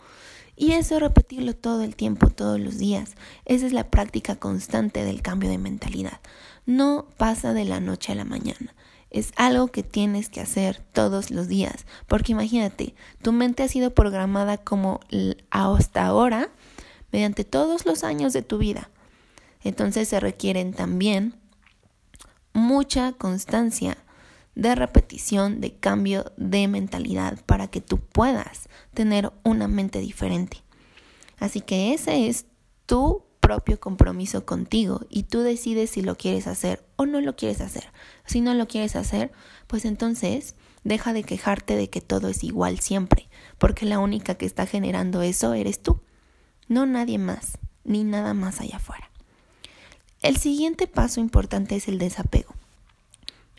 Y 0.57 0.73
eso 0.73 0.99
repetirlo 0.99 1.55
todo 1.55 1.85
el 1.85 1.95
tiempo, 1.95 2.31
todos 2.31 2.59
los 2.59 2.79
días. 2.79 3.15
Esa 3.45 3.67
es 3.67 3.73
la 3.73 3.91
práctica 3.91 4.35
constante 4.35 5.05
del 5.05 5.23
cambio 5.23 5.49
de 5.49 5.59
mentalidad. 5.59 6.21
No 6.67 7.07
pasa 7.17 7.55
de 7.55 7.65
la 7.65 7.79
noche 7.79 8.11
a 8.11 8.17
la 8.17 8.25
mañana. 8.25 8.75
Es 9.11 9.33
algo 9.37 9.69
que 9.69 9.83
tienes 9.83 10.29
que 10.29 10.41
hacer 10.41 10.83
todos 10.93 11.31
los 11.31 11.49
días, 11.49 11.87
porque 12.07 12.33
imagínate, 12.33 12.95
tu 13.23 13.33
mente 13.33 13.63
ha 13.63 13.69
sido 13.69 13.95
programada 13.95 14.59
como 14.59 15.01
hasta 15.51 16.07
ahora 16.07 16.51
mediante 17.11 17.45
todos 17.45 17.87
los 17.87 18.05
años 18.05 18.33
de 18.33 18.43
tu 18.43 18.59
vida. 18.59 18.91
Entonces 19.63 20.09
se 20.09 20.21
requieren 20.21 20.73
también 20.73 21.35
mucha 22.53 23.13
constancia 23.13 23.97
de 24.55 24.75
repetición, 24.75 25.61
de 25.61 25.75
cambio 25.75 26.33
de 26.37 26.67
mentalidad 26.69 27.39
para 27.47 27.69
que 27.69 27.81
tú 27.81 27.99
puedas 27.99 28.69
tener 28.93 29.33
una 29.45 29.69
mente 29.69 30.01
diferente. 30.01 30.63
Así 31.39 31.61
que 31.61 31.95
ese 31.95 32.29
es 32.29 32.47
tu 32.87 33.23
propio 33.49 33.81
compromiso 33.81 34.45
contigo 34.45 35.01
y 35.09 35.23
tú 35.23 35.41
decides 35.41 35.89
si 35.89 36.03
lo 36.03 36.19
quieres 36.19 36.47
hacer 36.47 36.85
o 36.97 37.07
no 37.07 37.23
lo 37.23 37.35
quieres 37.35 37.63
hacer. 37.63 37.91
Si 38.27 38.43
no 38.43 38.53
lo 38.53 38.69
quieres 38.69 38.95
hacer, 38.95 39.33
pues 39.67 39.87
entonces 39.87 40.55
deja 40.85 41.15
de 41.15 41.23
quejarte 41.23 41.75
de 41.75 41.89
que 41.89 42.03
todo 42.03 42.29
es 42.29 42.45
igual 42.45 42.79
siempre, 42.81 43.31
porque 43.57 43.87
la 43.87 44.01
única 44.01 44.35
que 44.35 44.45
está 44.45 44.67
generando 44.67 45.23
eso 45.23 45.55
eres 45.55 45.81
tú, 45.83 46.03
no 46.69 46.85
nadie 46.85 47.17
más, 47.17 47.57
ni 47.85 48.05
nada 48.05 48.35
más 48.35 48.61
allá 48.61 48.77
afuera. 48.77 49.11
El 50.21 50.37
siguiente 50.37 50.87
paso 50.87 51.19
importante 51.19 51.75
es 51.75 51.89
el 51.89 51.99
desapego. 51.99 52.55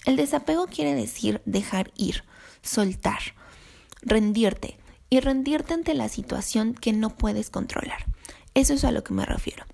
El 0.05 0.17
desapego 0.17 0.67
quiere 0.67 0.93
decir 0.93 1.41
dejar 1.45 1.91
ir, 1.97 2.25
soltar, 2.61 3.21
rendirte 4.03 4.77
y 5.09 5.19
rendirte 5.19 5.73
ante 5.73 5.95
la 5.95 6.09
situación 6.09 6.75
que 6.75 6.93
no 6.93 7.09
puedes 7.09 7.49
controlar. 7.49 8.05
Eso 8.53 8.75
es 8.75 8.83
a 8.83 8.91
lo 8.91 9.03
que 9.03 9.13
me 9.13 9.25
refiero. 9.25 9.65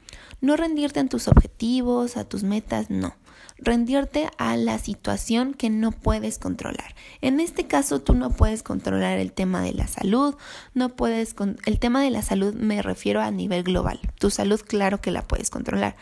No 0.41 0.55
rendirte 0.55 0.99
en 0.99 1.09
tus 1.09 1.27
objetivos, 1.27 2.17
a 2.17 2.25
tus 2.25 2.43
metas, 2.43 2.89
no. 2.89 3.15
Rendirte 3.57 4.29
a 4.37 4.57
la 4.57 4.77
situación 4.79 5.53
que 5.53 5.69
no 5.69 5.91
puedes 5.91 6.39
controlar. 6.39 6.93
En 7.21 7.39
este 7.39 7.67
caso 7.67 8.01
tú 8.01 8.13
no 8.13 8.31
puedes 8.31 8.63
controlar 8.63 9.17
el 9.17 9.31
tema 9.31 9.61
de 9.61 9.73
la 9.73 9.87
salud, 9.87 10.35
no 10.73 10.89
puedes 10.89 11.33
con 11.33 11.57
el 11.65 11.79
tema 11.79 12.03
de 12.03 12.09
la 12.09 12.21
salud 12.21 12.53
me 12.53 12.81
refiero 12.81 13.21
a 13.21 13.31
nivel 13.31 13.63
global. 13.63 13.99
Tu 14.19 14.29
salud 14.29 14.59
claro 14.61 14.99
que 14.99 15.11
la 15.11 15.21
puedes 15.21 15.49
controlar, 15.49 15.95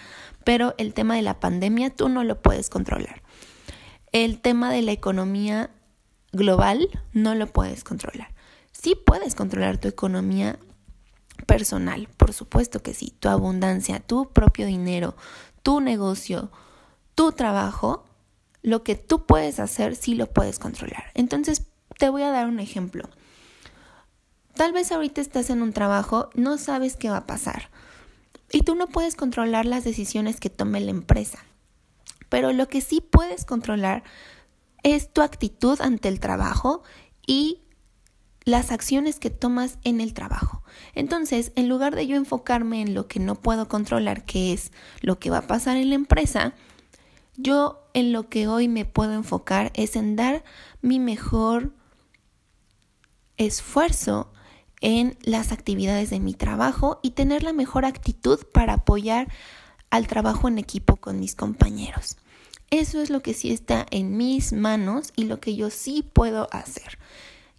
pero 0.44 0.74
el 0.78 0.94
tema 0.94 1.16
de 1.16 1.22
la 1.22 1.40
pandemia 1.40 1.92
tú 1.92 2.10
no 2.10 2.24
lo 2.24 2.42
puedes 2.42 2.70
controlar. 2.70 3.22
El 4.12 4.40
tema 4.40 4.72
de 4.72 4.82
la 4.82 4.92
economía 4.92 5.70
global 6.32 6.90
no 7.14 7.36
lo 7.36 7.48
puedes 7.48 7.84
controlar. 7.84 8.34
Sí 8.72 8.96
puedes 8.96 9.36
controlar 9.36 9.78
tu 9.78 9.88
economía 9.88 10.58
personal, 11.46 12.08
por 12.18 12.34
supuesto 12.34 12.82
que 12.82 12.94
sí, 12.94 13.14
tu 13.20 13.30
abundancia, 13.30 14.00
tu 14.00 14.30
propio 14.32 14.66
dinero, 14.66 15.16
tu 15.62 15.82
negocio, 15.82 16.52
tu 17.16 17.32
trabajo, 17.32 18.06
lo 18.62 18.84
que 18.84 18.96
tú 18.96 19.26
puedes 19.26 19.60
hacer 19.60 19.96
sí 19.96 20.16
lo 20.16 20.28
puedes 20.28 20.60
controlar. 20.60 21.06
Entonces, 21.14 21.68
te 21.98 22.10
voy 22.10 22.24
a 22.24 22.32
dar 22.32 22.48
un 22.48 22.60
ejemplo. 22.60 23.10
Tal 24.56 24.72
vez 24.72 24.92
ahorita 24.92 25.20
estás 25.20 25.50
en 25.50 25.62
un 25.62 25.74
trabajo, 25.74 26.30
no 26.36 26.58
sabes 26.58 26.96
qué 26.96 27.10
va 27.10 27.18
a 27.18 27.28
pasar 27.28 27.70
y 28.54 28.62
tú 28.62 28.76
no 28.76 28.88
puedes 28.88 29.16
controlar 29.16 29.66
las 29.66 29.84
decisiones 29.84 30.40
que 30.40 30.52
tome 30.52 30.80
la 30.80 30.92
empresa. 30.92 31.40
Pero 32.30 32.54
lo 32.54 32.68
que 32.68 32.82
sí 32.82 33.02
puedes 33.02 33.46
controlar 33.46 34.04
es 34.84 35.12
tu 35.12 35.22
actitud 35.22 35.82
ante 35.82 36.08
el 36.08 36.20
trabajo 36.20 36.84
y 37.26 37.63
las 38.46 38.72
acciones 38.72 39.20
que 39.20 39.30
tomas 39.30 39.78
en 39.84 40.02
el 40.02 40.14
trabajo. 40.14 40.64
Entonces, 40.96 41.52
en 41.56 41.70
lugar 41.70 41.96
de 41.96 42.08
yo 42.08 42.16
enfocarme 42.16 42.82
en 42.82 42.94
lo 42.94 43.08
que 43.08 43.20
no 43.20 43.36
puedo 43.36 43.68
controlar, 43.68 44.26
que 44.26 44.54
es 44.54 44.72
lo 45.02 45.20
que 45.20 45.30
va 45.30 45.40
a 45.40 45.48
pasar 45.48 45.78
en 45.78 45.90
la 45.90 45.96
empresa, 45.96 46.54
yo 47.36 47.88
en 47.94 48.12
lo 48.12 48.30
que 48.30 48.48
hoy 48.48 48.68
me 48.68 48.86
puedo 48.86 49.14
enfocar 49.14 49.72
es 49.76 49.96
en 49.96 50.16
dar 50.16 50.44
mi 50.82 51.00
mejor 51.00 51.74
esfuerzo 53.38 54.32
en 54.82 55.18
las 55.22 55.52
actividades 55.52 56.10
de 56.10 56.20
mi 56.20 56.34
trabajo 56.34 57.00
y 57.02 57.12
tener 57.12 57.44
la 57.44 57.54
mejor 57.54 57.86
actitud 57.86 58.40
para 58.54 58.74
apoyar 58.74 59.30
al 59.90 60.08
trabajo 60.08 60.48
en 60.48 60.58
equipo 60.58 60.98
con 60.98 61.20
mis 61.20 61.36
compañeros. 61.36 62.18
Eso 62.70 63.02
es 63.02 63.10
lo 63.10 63.22
que 63.22 63.34
sí 63.34 63.52
está 63.52 63.86
en 63.92 64.18
mis 64.18 64.52
manos 64.52 65.14
y 65.16 65.26
lo 65.26 65.40
que 65.40 65.56
yo 65.56 65.70
sí 65.70 66.04
puedo 66.14 66.50
hacer. 66.52 66.98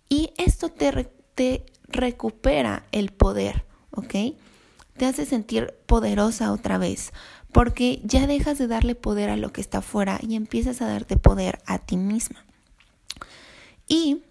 Y 0.09 0.33
esto 0.37 0.69
te, 0.69 1.11
te 1.35 1.67
recupera 1.89 2.87
el 2.93 3.11
poder, 3.11 3.65
¿ok? 3.91 4.37
Te 4.97 5.07
hace 5.07 5.27
sentir 5.27 5.75
poderosa 5.87 6.53
otra 6.53 6.79
vez, 6.79 7.13
porque 7.53 8.01
ya 8.05 8.27
dejas 8.27 8.59
de 8.59 8.67
darle 8.67 8.95
poder 8.95 9.31
a 9.31 9.37
lo 9.37 9.53
que 9.53 9.61
está 9.61 9.79
afuera 9.79 10.19
y 10.23 10.37
empiezas 10.37 10.83
a 10.83 10.87
darte 10.87 11.17
poder 11.17 11.61
a 11.67 11.79
ti 11.79 11.97
misma. 11.97 12.45
Y 13.87 14.23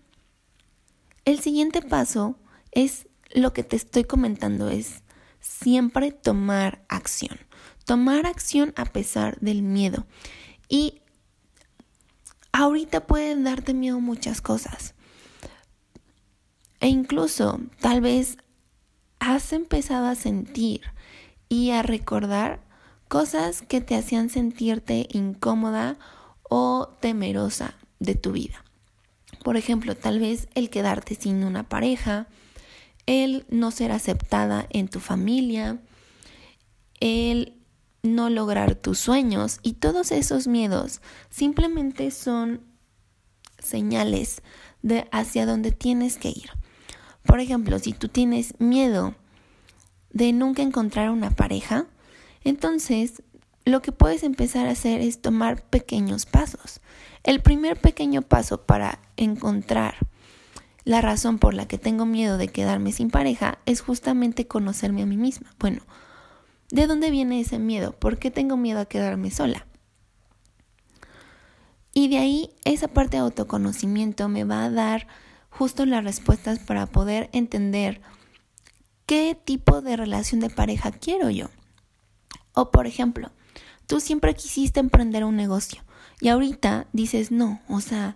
el 1.26 1.40
siguiente 1.40 1.82
paso 1.82 2.36
es 2.72 3.08
lo 3.34 3.54
que 3.54 3.64
te 3.64 3.76
estoy 3.76 4.04
comentando, 4.04 4.70
es 4.70 5.04
siempre 5.40 6.12
tomar 6.12 6.84
acción. 6.88 7.38
Tomar 7.86 8.26
acción 8.26 8.74
a 8.76 8.86
pesar 8.86 9.40
del 9.40 9.62
miedo. 9.62 10.06
Y 10.70 11.02
ahorita 12.52 13.06
pueden 13.08 13.44
darte 13.44 13.74
miedo 13.74 14.00
muchas 14.00 14.42
cosas. 14.42 14.93
E 16.84 16.90
incluso 16.90 17.62
tal 17.80 18.02
vez 18.02 18.38
has 19.20 19.54
empezado 19.54 20.08
a 20.08 20.16
sentir 20.16 20.82
y 21.48 21.72
a 21.72 21.82
recordar 21.82 22.60
cosas 23.08 23.62
que 23.62 23.80
te 23.80 23.96
hacían 23.96 24.30
sentirte 24.30 25.08
incómoda 25.14 25.98
o 26.50 26.90
temerosa 27.00 27.76
de 28.00 28.16
tu 28.16 28.34
vida. 28.34 28.66
Por 29.46 29.56
ejemplo, 29.56 29.96
tal 29.96 30.20
vez 30.20 30.50
el 30.56 30.70
quedarte 30.70 31.16
sin 31.16 31.46
una 31.46 31.70
pareja, 31.70 32.28
el 33.06 33.46
no 33.48 33.72
ser 33.72 33.94
aceptada 33.94 34.68
en 34.70 34.90
tu 34.90 35.00
familia, 35.00 35.80
el 37.00 37.54
no 38.02 38.30
lograr 38.30 38.76
tus 38.76 39.00
sueños 39.00 39.62
y 39.64 39.76
todos 39.76 40.12
esos 40.12 40.48
miedos 40.48 41.00
simplemente 41.30 42.12
son 42.12 42.60
señales 43.58 44.42
de 44.82 45.08
hacia 45.14 45.46
dónde 45.46 45.72
tienes 45.72 46.18
que 46.18 46.28
ir. 46.28 46.63
Por 47.26 47.40
ejemplo, 47.40 47.80
si 47.80 47.94
tú 47.94 48.08
tienes 48.08 48.60
miedo 48.60 49.16
de 50.12 50.34
nunca 50.34 50.62
encontrar 50.62 51.10
una 51.10 51.32
pareja, 51.32 51.88
entonces 52.44 53.24
lo 53.66 53.82
que 53.82 53.92
puedes 53.92 54.24
empezar 54.24 54.68
a 54.68 54.72
hacer 54.72 55.02
es 55.02 55.22
tomar 55.22 55.64
pequeños 55.64 56.26
pasos. 56.26 56.82
El 57.24 57.42
primer 57.42 57.80
pequeño 57.80 58.22
paso 58.22 58.64
para 58.64 59.00
encontrar 59.16 59.96
la 60.84 61.00
razón 61.00 61.40
por 61.40 61.54
la 61.54 61.68
que 61.68 61.78
tengo 61.78 62.06
miedo 62.06 62.38
de 62.38 62.50
quedarme 62.50 62.92
sin 62.92 63.10
pareja 63.10 63.60
es 63.66 63.82
justamente 63.82 64.48
conocerme 64.48 65.04
a 65.04 65.06
mí 65.06 65.16
misma. 65.16 65.54
Bueno, 65.60 65.82
¿de 66.70 66.88
dónde 66.88 67.10
viene 67.10 67.40
ese 67.40 67.58
miedo? 67.58 67.94
¿Por 67.94 68.18
qué 68.18 68.32
tengo 68.32 68.58
miedo 68.58 68.82
a 68.82 68.86
quedarme 68.86 69.32
sola? 69.32 69.66
Y 71.94 72.10
de 72.10 72.18
ahí 72.18 72.50
esa 72.66 72.90
parte 72.90 73.18
de 73.18 73.24
autoconocimiento 73.24 74.28
me 74.28 74.44
va 74.44 74.66
a 74.66 74.70
dar 74.70 75.08
justo 75.58 75.86
las 75.86 76.04
respuestas 76.04 76.60
para 76.60 76.88
poder 76.88 77.30
entender 77.32 78.02
qué 79.06 79.38
tipo 79.42 79.82
de 79.82 79.96
relación 79.96 80.42
de 80.42 80.50
pareja 80.50 80.92
quiero 80.92 81.30
yo. 81.30 81.50
O 82.54 82.72
por 82.72 82.88
ejemplo, 82.88 83.32
tú 83.88 84.00
siempre 84.00 84.34
quisiste 84.34 84.80
emprender 84.80 85.24
un 85.24 85.36
negocio 85.36 85.84
y 86.20 86.30
ahorita 86.30 86.88
dices, 86.94 87.32
no, 87.32 87.62
o 87.68 87.82
sea, 87.82 88.16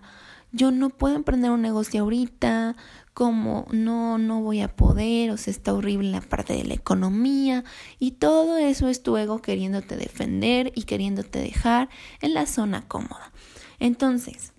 yo 0.52 0.70
no 0.70 0.90
puedo 0.90 1.14
emprender 1.14 1.50
un 1.50 1.62
negocio 1.62 2.02
ahorita, 2.02 2.74
como 3.14 3.66
no, 3.70 4.16
no 4.18 4.40
voy 4.40 4.60
a 4.60 4.74
poder, 4.74 5.30
o 5.30 5.36
sea, 5.36 5.50
está 5.50 5.74
horrible 5.74 6.10
la 6.10 6.20
parte 6.20 6.54
de 6.54 6.64
la 6.64 6.74
economía 6.74 7.64
y 7.98 8.12
todo 8.12 8.58
eso 8.58 8.88
es 8.88 9.02
tu 9.02 9.16
ego 9.16 9.42
queriéndote 9.42 9.96
defender 9.96 10.72
y 10.74 10.84
queriéndote 10.84 11.40
dejar 11.40 11.88
en 12.20 12.34
la 12.34 12.46
zona 12.46 12.86
cómoda. 12.86 13.32
Entonces, 13.80 14.52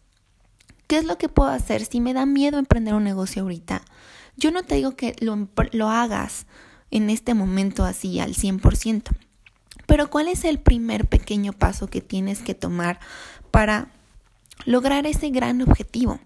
¿qué 0.90 0.98
es 0.98 1.06
lo 1.06 1.18
que 1.18 1.30
puedo 1.30 1.50
hacer 1.50 1.86
si 1.86 2.02
me 2.02 2.14
da 2.14 2.26
miedo 2.26 2.60
emprender 2.60 2.94
un 2.94 3.06
negocio 3.06 3.44
ahorita? 3.44 3.84
Yo 4.36 4.52
no 4.52 4.64
te 4.64 4.76
digo 4.76 4.98
que 4.98 5.16
lo, 5.22 5.48
lo 5.72 5.90
hagas 5.90 6.48
en 6.92 7.10
este 7.10 7.34
momento 7.34 7.86
así 7.86 8.20
al 8.20 8.34
100%, 8.34 9.04
pero 9.86 10.10
¿cuál 10.10 10.28
es 10.28 10.44
el 10.44 10.60
primer 10.60 11.08
pequeño 11.08 11.54
paso 11.54 11.88
que 11.88 12.02
tienes 12.02 12.42
que 12.42 12.56
tomar 12.56 13.00
para 13.52 13.90
lograr 14.66 15.06
ese 15.06 15.30
gran 15.30 15.62
objetivo. 15.62 16.20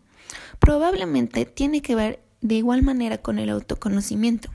Probablemente 0.59 1.45
tiene 1.45 1.81
que 1.81 1.95
ver 1.95 2.23
de 2.41 2.55
igual 2.55 2.81
manera 2.81 3.19
con 3.19 3.39
el 3.39 3.49
autoconocimiento. 3.49 4.49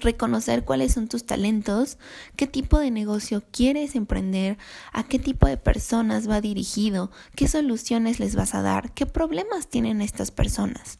Reconocer 0.00 0.64
cuáles 0.64 0.92
son 0.92 1.06
tus 1.06 1.24
talentos, 1.24 1.98
qué 2.36 2.46
tipo 2.46 2.78
de 2.78 2.90
negocio 2.90 3.42
quieres 3.50 3.94
emprender, 3.94 4.58
a 4.92 5.04
qué 5.04 5.18
tipo 5.18 5.46
de 5.46 5.56
personas 5.56 6.28
va 6.28 6.40
dirigido, 6.40 7.10
qué 7.36 7.46
soluciones 7.46 8.18
les 8.18 8.34
vas 8.34 8.54
a 8.54 8.62
dar, 8.62 8.92
qué 8.92 9.06
problemas 9.06 9.68
tienen 9.68 10.00
estas 10.00 10.30
personas. 10.30 10.98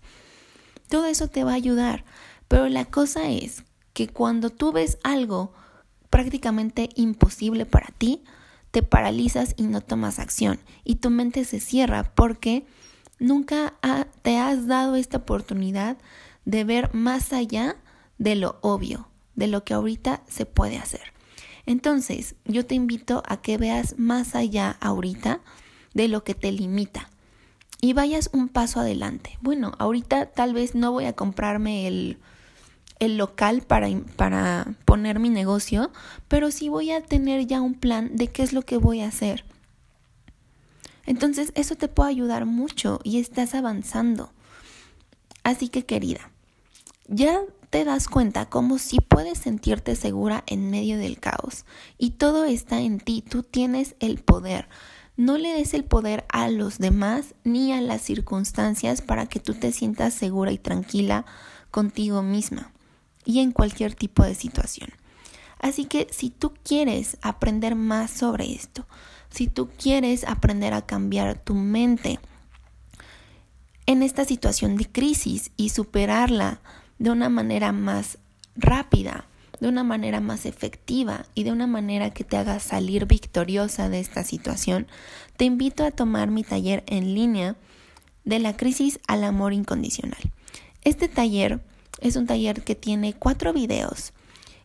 Todo 0.89 1.07
eso 1.07 1.29
te 1.29 1.43
va 1.43 1.53
a 1.53 1.57
ayudar, 1.57 2.05
pero 2.49 2.69
la 2.69 2.85
cosa 2.85 3.29
es 3.31 3.65
que 3.93 4.09
cuando 4.09 4.51
tú 4.51 4.73
ves 4.73 4.99
algo 5.03 5.53
prácticamente 6.11 6.91
imposible 6.95 7.67
para 7.67 7.89
ti, 7.97 8.23
te 8.73 8.83
paralizas 8.83 9.55
y 9.57 9.65
no 9.65 9.81
tomas 9.81 10.19
acción 10.19 10.59
y 10.83 10.97
tu 10.97 11.11
mente 11.11 11.45
se 11.45 11.61
cierra 11.61 12.13
porque 12.15 12.67
nunca 13.19 13.75
te 14.23 14.39
has 14.39 14.67
dado 14.67 14.97
esta 14.97 15.19
oportunidad 15.19 15.99
de 16.45 16.65
ver 16.65 16.93
más 16.93 17.33
allá 17.33 17.77
de 18.19 18.37
lo 18.37 18.59
obvio, 18.61 19.09
de 19.35 19.47
lo 19.47 19.65
que 19.65 19.75
ahorita 19.75 20.23
se 20.29 20.47
puede 20.47 20.79
hacer. 20.79 21.13
Entonces, 21.67 22.35
yo 22.45 22.67
te 22.67 22.75
invito 22.75 23.23
a 23.27 23.41
que 23.41 23.57
veas 23.57 23.99
más 23.99 24.35
allá 24.35 24.77
ahorita 24.81 25.41
de 25.95 26.09
lo 26.09 26.25
que 26.25 26.35
te 26.35 26.51
limita 26.51 27.09
y 27.81 27.93
vayas 27.93 28.31
un 28.33 28.49
paso 28.49 28.81
adelante. 28.81 29.39
Bueno, 29.41 29.73
ahorita 29.79 30.27
tal 30.27 30.55
vez 30.55 30.75
no 30.75 30.93
voy 30.93 31.05
a 31.05 31.13
comprarme 31.13 31.87
el 31.87 32.19
el 33.03 33.17
local 33.17 33.63
para, 33.63 33.89
para 34.15 34.77
poner 34.85 35.19
mi 35.19 35.29
negocio, 35.29 35.91
pero 36.29 36.53
sí 36.53 36.69
voy 36.69 36.93
a 36.93 37.03
tener 37.03 37.49
ya 37.49 37.61
un 37.61 37.75
plan 37.75 38.15
de 38.15 38.29
qué 38.29 38.45
es 38.45 38.53
lo 38.53 38.63
que 38.63 38.77
voy 38.77 39.01
a 39.01 39.09
hacer. 39.09 39.45
Entonces 41.05 41.51
eso 41.57 41.75
te 41.75 41.89
puede 41.89 42.11
ayudar 42.11 42.47
mucho 42.47 43.01
y 43.03 43.19
estás 43.19 43.57
avanzando. 43.57 44.33
Así 45.43 45.69
que 45.69 45.85
querida, 45.85 46.31
ya 47.09 47.41
te 47.73 47.87
das 47.87 48.07
cuenta 48.07 48.51
cómo 48.51 48.77
sí 48.77 48.99
puedes 49.01 49.39
sentirte 49.39 49.97
segura 49.97 50.45
en 50.47 50.71
medio 50.71 50.99
del 50.99 51.19
caos 51.19 51.65
y 51.97 52.11
todo 52.11 52.45
está 52.45 52.83
en 52.83 53.01
ti, 53.01 53.25
tú 53.27 53.43
tienes 53.43 53.97
el 53.99 54.19
poder. 54.19 54.69
No 55.17 55.39
le 55.39 55.55
des 55.55 55.73
el 55.73 55.83
poder 55.83 56.27
a 56.29 56.51
los 56.51 56.77
demás 56.77 57.35
ni 57.45 57.73
a 57.73 57.81
las 57.81 58.03
circunstancias 58.03 59.01
para 59.01 59.25
que 59.25 59.41
tú 59.41 59.55
te 59.55 59.73
sientas 59.73 60.13
segura 60.13 60.53
y 60.53 60.59
tranquila 60.59 61.25
contigo 61.71 62.23
misma 62.23 62.73
y 63.25 63.39
en 63.39 63.53
cualquier 63.53 63.95
tipo 63.95 64.23
de 64.23 64.35
situación. 64.35 64.91
Así 65.59 65.87
que 65.87 66.09
si 66.11 66.29
tú 66.29 66.53
quieres 66.63 67.17
aprender 67.23 67.75
más 67.75 68.11
sobre 68.11 68.53
esto, 68.53 68.87
si 69.31 69.47
tú 69.47 69.71
quieres 69.79 70.25
aprender 70.25 70.75
a 70.75 70.85
cambiar 70.85 71.39
tu 71.39 71.55
mente 71.55 72.21
en 73.87 74.03
esta 74.03 74.27
situación 74.27 74.77
de 74.77 74.93
crisis 74.93 75.53
y 75.57 75.71
superarla 75.71 76.61
de 77.03 77.11
una 77.11 77.29
manera 77.29 77.73
más 77.73 78.19
rápida, 78.55 79.25
de 79.59 79.67
una 79.67 79.83
manera 79.83 80.21
más 80.21 80.47
efectiva 80.47 81.27
y 81.35 81.43
de 81.43 81.51
una 81.51 81.67
manera 81.67 82.11
que 82.11 82.23
te 82.23 82.37
haga 82.37 82.61
salir 82.61 83.07
victoriosa 83.07 83.89
de 83.89 83.99
esta 83.99 84.23
situación, 84.23 84.87
te 85.37 85.45
invito 85.45 85.85
a 85.85 85.91
tomar 85.91 86.31
mi 86.31 86.45
taller 86.45 86.85
en 86.87 87.13
línea 87.13 87.57
de 88.25 88.39
la 88.39 88.57
crisis 88.57 89.01
al 89.09 89.25
amor 89.25 89.53
incondicional. 89.53 90.21
Este 90.83 91.09
taller 91.09 91.61
es 92.01 92.15
un 92.15 92.29
taller 92.29 92.63
que 92.63 92.77
tiene 92.77 93.15
cuatro 93.15 93.53
videos. 93.53 94.13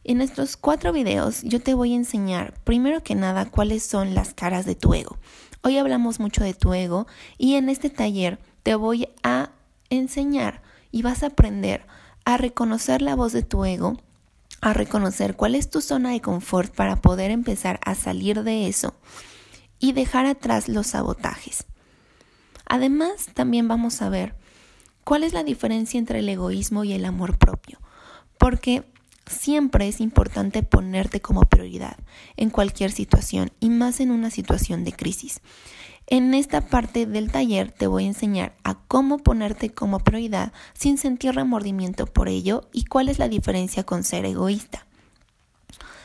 En 0.04 0.22
estos 0.22 0.58
cuatro 0.58 0.94
videos 0.94 1.42
yo 1.42 1.60
te 1.60 1.74
voy 1.74 1.94
a 1.94 1.98
enseñar, 1.98 2.54
primero 2.64 3.02
que 3.02 3.16
nada, 3.16 3.46
cuáles 3.46 3.82
son 3.82 4.14
las 4.14 4.36
caras 4.36 4.68
de 4.68 4.76
tu 4.76 4.94
ego. 4.94 5.18
Hoy 5.64 5.80
hablamos 5.80 6.20
mucho 6.20 6.44
de 6.44 6.54
tu 6.54 6.72
ego 6.76 7.08
y 7.40 7.56
en 7.56 7.70
este 7.70 7.90
taller 7.90 8.38
te 8.62 8.76
voy 8.76 9.10
a 9.24 9.50
enseñar 9.90 10.62
y 10.92 11.02
vas 11.02 11.24
a 11.24 11.28
aprender 11.28 11.88
a 12.28 12.38
reconocer 12.38 13.02
la 13.02 13.16
voz 13.16 13.32
de 13.32 13.42
tu 13.42 13.64
ego, 13.64 13.98
a 14.62 14.74
reconocer 14.74 15.36
cuál 15.36 15.56
es 15.56 15.70
tu 15.70 15.82
zona 15.82 16.12
de 16.12 16.22
confort 16.22 16.76
para 16.76 16.98
poder 16.98 17.32
empezar 17.32 17.80
a 17.86 17.96
salir 17.96 18.44
de 18.44 18.68
eso 18.68 18.94
y 19.80 19.94
dejar 19.94 20.26
atrás 20.26 20.68
los 20.68 20.88
sabotajes. 20.88 21.66
Además, 22.66 23.28
también 23.34 23.68
vamos 23.68 24.02
a 24.02 24.10
ver 24.10 24.36
¿Cuál 25.08 25.24
es 25.24 25.32
la 25.32 25.46
diferencia 25.46 25.98
entre 25.98 26.20
el 26.20 26.28
egoísmo 26.28 26.84
y 26.84 26.92
el 26.92 27.06
amor 27.06 27.38
propio? 27.38 27.80
Porque 28.38 28.84
siempre 29.26 29.88
es 29.88 30.02
importante 30.02 30.64
ponerte 30.64 31.22
como 31.22 31.44
prioridad 31.44 31.96
en 32.36 32.50
cualquier 32.50 32.92
situación 32.92 33.54
y 33.62 33.70
más 33.70 34.02
en 34.02 34.12
una 34.12 34.32
situación 34.32 34.84
de 34.84 34.92
crisis. 34.92 35.40
En 36.10 36.34
esta 36.34 36.62
parte 36.62 37.06
del 37.06 37.32
taller 37.32 37.74
te 37.74 37.86
voy 37.86 38.06
a 38.06 38.08
enseñar 38.08 38.56
a 38.64 38.76
cómo 38.88 39.18
ponerte 39.18 39.74
como 39.74 40.00
prioridad 40.00 40.54
sin 40.74 40.98
sentir 40.98 41.36
remordimiento 41.36 42.06
por 42.06 42.30
ello 42.30 42.70
y 42.72 42.86
cuál 42.86 43.10
es 43.10 43.20
la 43.20 43.28
diferencia 43.28 43.84
con 43.84 44.06
ser 44.06 44.24
egoísta. 44.24 44.88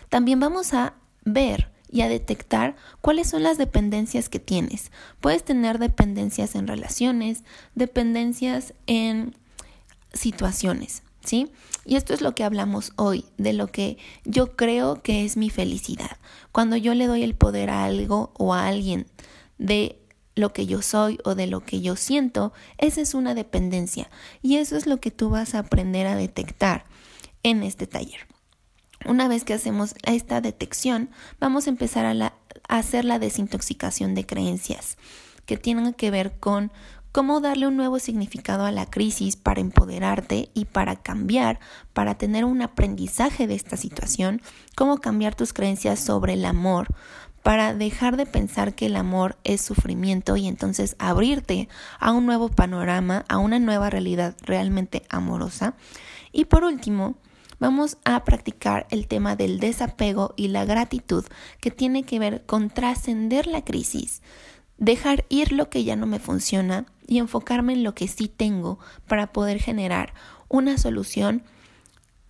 También 0.08 0.40
vamos 0.40 0.74
a 0.74 0.94
ver 1.24 1.70
y 1.88 2.00
a 2.00 2.08
detectar 2.08 2.74
cuáles 3.00 3.30
son 3.30 3.44
las 3.44 3.58
dependencias 3.58 4.28
que 4.28 4.40
tienes. 4.40 4.90
Puedes 5.20 5.44
tener 5.44 5.78
dependencias 5.78 6.56
en 6.56 6.66
relaciones, 6.66 7.44
dependencias 7.76 8.74
en 8.88 9.36
situaciones. 10.12 11.04
¿sí? 11.24 11.52
Y 11.84 11.94
esto 11.94 12.12
es 12.12 12.22
lo 12.22 12.34
que 12.34 12.42
hablamos 12.42 12.92
hoy, 12.96 13.24
de 13.38 13.52
lo 13.52 13.68
que 13.68 13.98
yo 14.24 14.56
creo 14.56 15.00
que 15.02 15.24
es 15.24 15.36
mi 15.36 15.48
felicidad. 15.48 16.16
Cuando 16.50 16.76
yo 16.76 16.94
le 16.94 17.06
doy 17.06 17.22
el 17.22 17.36
poder 17.36 17.70
a 17.70 17.84
algo 17.84 18.32
o 18.36 18.52
a 18.52 18.66
alguien 18.66 19.06
de 19.62 19.98
lo 20.34 20.52
que 20.52 20.66
yo 20.66 20.82
soy 20.82 21.18
o 21.24 21.34
de 21.34 21.46
lo 21.46 21.60
que 21.60 21.80
yo 21.80 21.96
siento, 21.96 22.52
esa 22.78 23.00
es 23.00 23.14
una 23.14 23.34
dependencia. 23.34 24.10
Y 24.42 24.56
eso 24.56 24.76
es 24.76 24.86
lo 24.86 25.00
que 25.00 25.10
tú 25.10 25.30
vas 25.30 25.54
a 25.54 25.60
aprender 25.60 26.06
a 26.06 26.16
detectar 26.16 26.84
en 27.42 27.62
este 27.62 27.86
taller. 27.86 28.26
Una 29.06 29.28
vez 29.28 29.44
que 29.44 29.54
hacemos 29.54 29.94
esta 30.04 30.40
detección, 30.40 31.10
vamos 31.40 31.66
a 31.66 31.70
empezar 31.70 32.06
a, 32.06 32.12
a 32.68 32.78
hacer 32.78 33.04
la 33.04 33.18
desintoxicación 33.18 34.14
de 34.14 34.26
creencias 34.26 34.96
que 35.46 35.56
tienen 35.56 35.92
que 35.92 36.10
ver 36.10 36.38
con 36.38 36.72
cómo 37.12 37.40
darle 37.40 37.66
un 37.66 37.76
nuevo 37.76 37.98
significado 37.98 38.64
a 38.64 38.72
la 38.72 38.86
crisis 38.86 39.36
para 39.36 39.60
empoderarte 39.60 40.50
y 40.54 40.64
para 40.64 40.96
cambiar, 40.96 41.60
para 41.92 42.16
tener 42.16 42.44
un 42.46 42.62
aprendizaje 42.62 43.46
de 43.46 43.54
esta 43.54 43.76
situación, 43.76 44.40
cómo 44.74 44.98
cambiar 44.98 45.34
tus 45.34 45.52
creencias 45.52 46.00
sobre 46.00 46.32
el 46.32 46.44
amor, 46.46 46.88
para 47.42 47.74
dejar 47.74 48.16
de 48.16 48.26
pensar 48.26 48.74
que 48.74 48.86
el 48.86 48.96
amor 48.96 49.36
es 49.44 49.60
sufrimiento 49.60 50.36
y 50.36 50.46
entonces 50.46 50.96
abrirte 50.98 51.68
a 51.98 52.12
un 52.12 52.26
nuevo 52.26 52.48
panorama, 52.48 53.24
a 53.28 53.38
una 53.38 53.58
nueva 53.58 53.90
realidad 53.90 54.36
realmente 54.42 55.02
amorosa. 55.08 55.74
Y 56.30 56.44
por 56.44 56.64
último, 56.64 57.16
vamos 57.58 57.98
a 58.04 58.24
practicar 58.24 58.86
el 58.90 59.06
tema 59.06 59.36
del 59.36 59.58
desapego 59.58 60.34
y 60.36 60.48
la 60.48 60.64
gratitud 60.64 61.24
que 61.60 61.70
tiene 61.70 62.04
que 62.04 62.18
ver 62.18 62.44
con 62.46 62.70
trascender 62.70 63.46
la 63.46 63.64
crisis, 63.64 64.22
dejar 64.78 65.24
ir 65.28 65.52
lo 65.52 65.68
que 65.68 65.84
ya 65.84 65.96
no 65.96 66.06
me 66.06 66.18
funciona 66.18 66.86
y 67.06 67.18
enfocarme 67.18 67.72
en 67.72 67.82
lo 67.82 67.94
que 67.94 68.08
sí 68.08 68.28
tengo 68.28 68.78
para 69.06 69.32
poder 69.32 69.60
generar 69.60 70.14
una 70.48 70.78
solución 70.78 71.42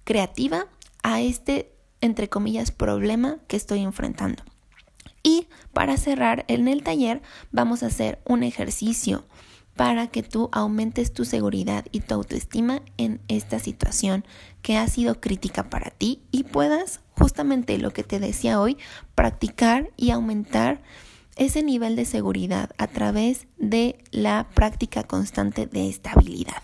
creativa 0.05 0.67
a 1.03 1.21
este, 1.21 1.73
entre 2.01 2.29
comillas, 2.29 2.71
problema 2.71 3.39
que 3.47 3.57
estoy 3.57 3.81
enfrentando. 3.81 4.43
Y 5.23 5.49
para 5.73 5.97
cerrar, 5.97 6.45
en 6.49 6.69
el 6.69 6.83
taller 6.83 7.23
vamos 7.51 7.83
a 7.83 7.87
hacer 7.87 8.21
un 8.25 8.43
ejercicio 8.43 9.25
para 9.77 10.09
que 10.09 10.23
tú 10.23 10.49
aumentes 10.53 11.13
tu 11.13 11.25
seguridad 11.25 11.87
y 11.93 12.01
tu 12.01 12.15
autoestima 12.15 12.83
en 12.99 13.21
esta 13.29 13.59
situación 13.59 14.25
que 14.61 14.77
ha 14.77 14.87
sido 14.87 15.21
crítica 15.21 15.71
para 15.71 15.91
ti 15.91 16.23
y 16.31 16.45
puedas 16.45 17.01
justamente 17.17 17.79
lo 17.79 17.93
que 17.93 18.05
te 18.05 18.19
decía 18.19 18.61
hoy, 18.61 18.77
practicar 19.15 19.91
y 19.97 20.11
aumentar 20.11 20.83
ese 21.37 21.63
nivel 21.63 21.97
de 21.97 22.05
seguridad 22.05 22.71
a 22.77 22.87
través 22.87 23.47
de 23.57 23.99
la 24.11 24.49
práctica 24.55 25.05
constante 25.05 25.67
de 25.67 25.89
estabilidad. 25.89 26.63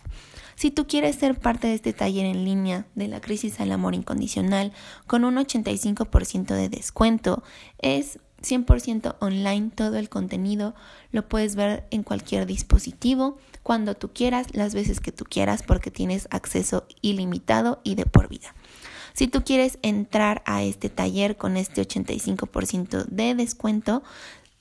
Si 0.57 0.71
tú 0.71 0.87
quieres 0.87 1.17
ser 1.17 1.39
parte 1.39 1.69
de 1.69 1.75
este 1.75 1.93
taller 1.93 2.27
en 2.27 2.45
línea 2.45 2.87
de 2.97 3.07
la 3.07 3.21
crisis 3.21 3.61
al 3.61 3.71
amor 3.71 3.95
incondicional 3.95 4.73
con 5.07 5.25
un 5.25 5.37
85% 5.37 6.47
de 6.49 6.69
descuento, 6.69 7.45
es 7.79 8.19
100% 8.43 9.17
online 9.21 9.71
todo 9.75 9.97
el 9.97 10.09
contenido, 10.09 10.75
lo 11.11 11.29
puedes 11.29 11.57
ver 11.57 11.87
en 11.91 12.03
cualquier 12.03 12.47
dispositivo, 12.47 13.39
cuando 13.63 13.95
tú 13.95 14.11
quieras, 14.13 14.47
las 14.53 14.75
veces 14.75 15.01
que 15.01 15.13
tú 15.13 15.25
quieras, 15.25 15.63
porque 15.63 15.91
tienes 15.91 16.29
acceso 16.31 16.87
ilimitado 17.03 17.81
y 17.85 17.97
de 17.97 18.07
por 18.07 18.29
vida. 18.29 18.55
Si 19.15 19.27
tú 19.27 19.43
quieres 19.43 19.79
entrar 19.83 20.43
a 20.47 20.63
este 20.63 20.89
taller 20.89 21.37
con 21.37 21.57
este 21.57 21.83
85% 21.83 23.07
de 23.07 23.35
descuento, 23.35 24.03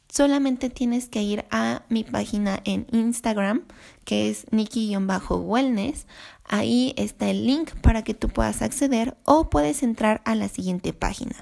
solamente 0.09 0.69
tienes 0.69 1.09
que 1.09 1.21
ir 1.21 1.45
a 1.51 1.83
mi 1.89 2.03
página 2.03 2.59
en 2.63 2.87
Instagram, 2.91 3.63
que 4.03 4.29
es 4.29 4.47
Nikki-Wellness. 4.51 6.07
Ahí 6.43 6.93
está 6.97 7.29
el 7.29 7.45
link 7.45 7.71
para 7.81 8.03
que 8.03 8.15
tú 8.15 8.29
puedas 8.29 8.61
acceder 8.61 9.15
o 9.25 9.49
puedes 9.49 9.83
entrar 9.83 10.21
a 10.25 10.33
la 10.33 10.49
siguiente 10.49 10.91
página 10.91 11.35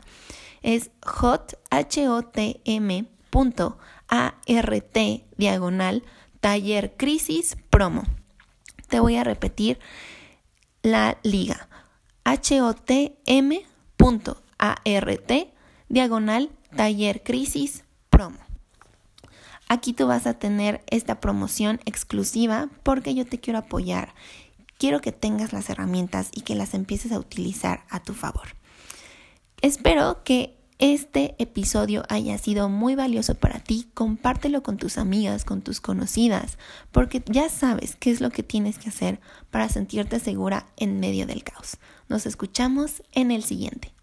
es 0.65 0.89
hot, 1.05 1.59
H-O-T-M, 1.69 3.05
punto, 3.29 3.77
A-R-T, 4.09 5.25
diagonal, 5.37 6.03
taller 6.39 6.95
crisis 6.97 7.55
promo. 7.69 8.03
Te 8.89 8.99
voy 8.99 9.15
a 9.15 9.23
repetir 9.23 9.79
la 10.81 11.19
liga. 11.21 11.69
H-O-T-M, 12.23 13.63
punto, 13.95 14.41
A-R-T, 14.57 15.53
diagonal, 15.87 16.49
taller 16.75 17.21
crisis 17.21 17.83
promo. 18.09 18.39
Aquí 19.69 19.93
tú 19.93 20.07
vas 20.07 20.25
a 20.25 20.33
tener 20.33 20.83
esta 20.87 21.19
promoción 21.19 21.79
exclusiva 21.85 22.69
porque 22.81 23.13
yo 23.13 23.27
te 23.27 23.39
quiero 23.39 23.59
apoyar. 23.59 24.15
Quiero 24.79 24.99
que 24.99 25.11
tengas 25.11 25.53
las 25.53 25.69
herramientas 25.69 26.29
y 26.33 26.41
que 26.41 26.55
las 26.55 26.73
empieces 26.73 27.11
a 27.11 27.19
utilizar 27.19 27.83
a 27.91 27.99
tu 27.99 28.15
favor. 28.15 28.55
Espero 29.61 30.23
que 30.23 30.55
este 30.77 31.35
episodio 31.39 32.03
haya 32.09 32.37
sido 32.37 32.67
muy 32.67 32.95
valioso 32.95 33.35
para 33.35 33.59
ti. 33.59 33.87
Compártelo 33.93 34.61
con 34.61 34.77
tus 34.77 34.97
amigas, 34.97 35.45
con 35.45 35.61
tus 35.61 35.79
conocidas, 35.79 36.57
porque 36.91 37.23
ya 37.25 37.49
sabes 37.49 37.95
qué 37.95 38.11
es 38.11 38.19
lo 38.19 38.29
que 38.29 38.43
tienes 38.43 38.77
que 38.77 38.89
hacer 38.89 39.19
para 39.51 39.69
sentirte 39.69 40.19
segura 40.19 40.67
en 40.75 40.99
medio 40.99 41.25
del 41.27 41.43
caos. 41.43 41.77
Nos 42.09 42.25
escuchamos 42.25 43.03
en 43.13 43.31
el 43.31 43.43
siguiente. 43.43 43.94